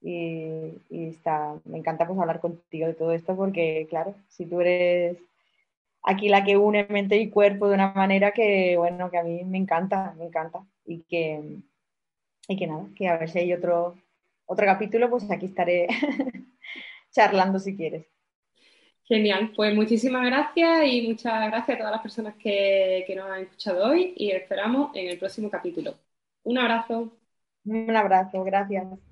[0.00, 5.18] y, está, me encanta pues hablar contigo de todo esto porque, claro, si tú eres
[6.02, 9.44] aquí la que une mente y cuerpo de una manera que, bueno, que a mí
[9.44, 11.58] me encanta, me encanta y que,
[12.48, 13.96] y que nada, que a ver si hay otro,
[14.46, 15.88] otro capítulo, pues aquí estaré
[17.10, 18.06] charlando si quieres.
[19.04, 23.40] Genial, pues muchísimas gracias y muchas gracias a todas las personas que, que nos han
[23.42, 25.94] escuchado hoy y esperamos en el próximo capítulo.
[26.42, 27.12] Un abrazo.
[27.64, 29.07] Un abrazo, gracias.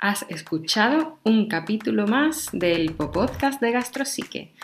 [0.00, 4.54] Has escuchado un capítulo más del podcast de Gastrosique.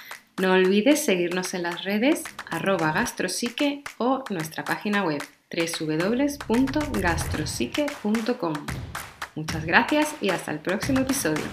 [0.40, 5.22] No olvides seguirnos en las redes arroba gastrosique o nuestra página web
[5.54, 8.54] www.gastrosique.com.
[9.34, 11.44] Muchas gracias y hasta el próximo episodio.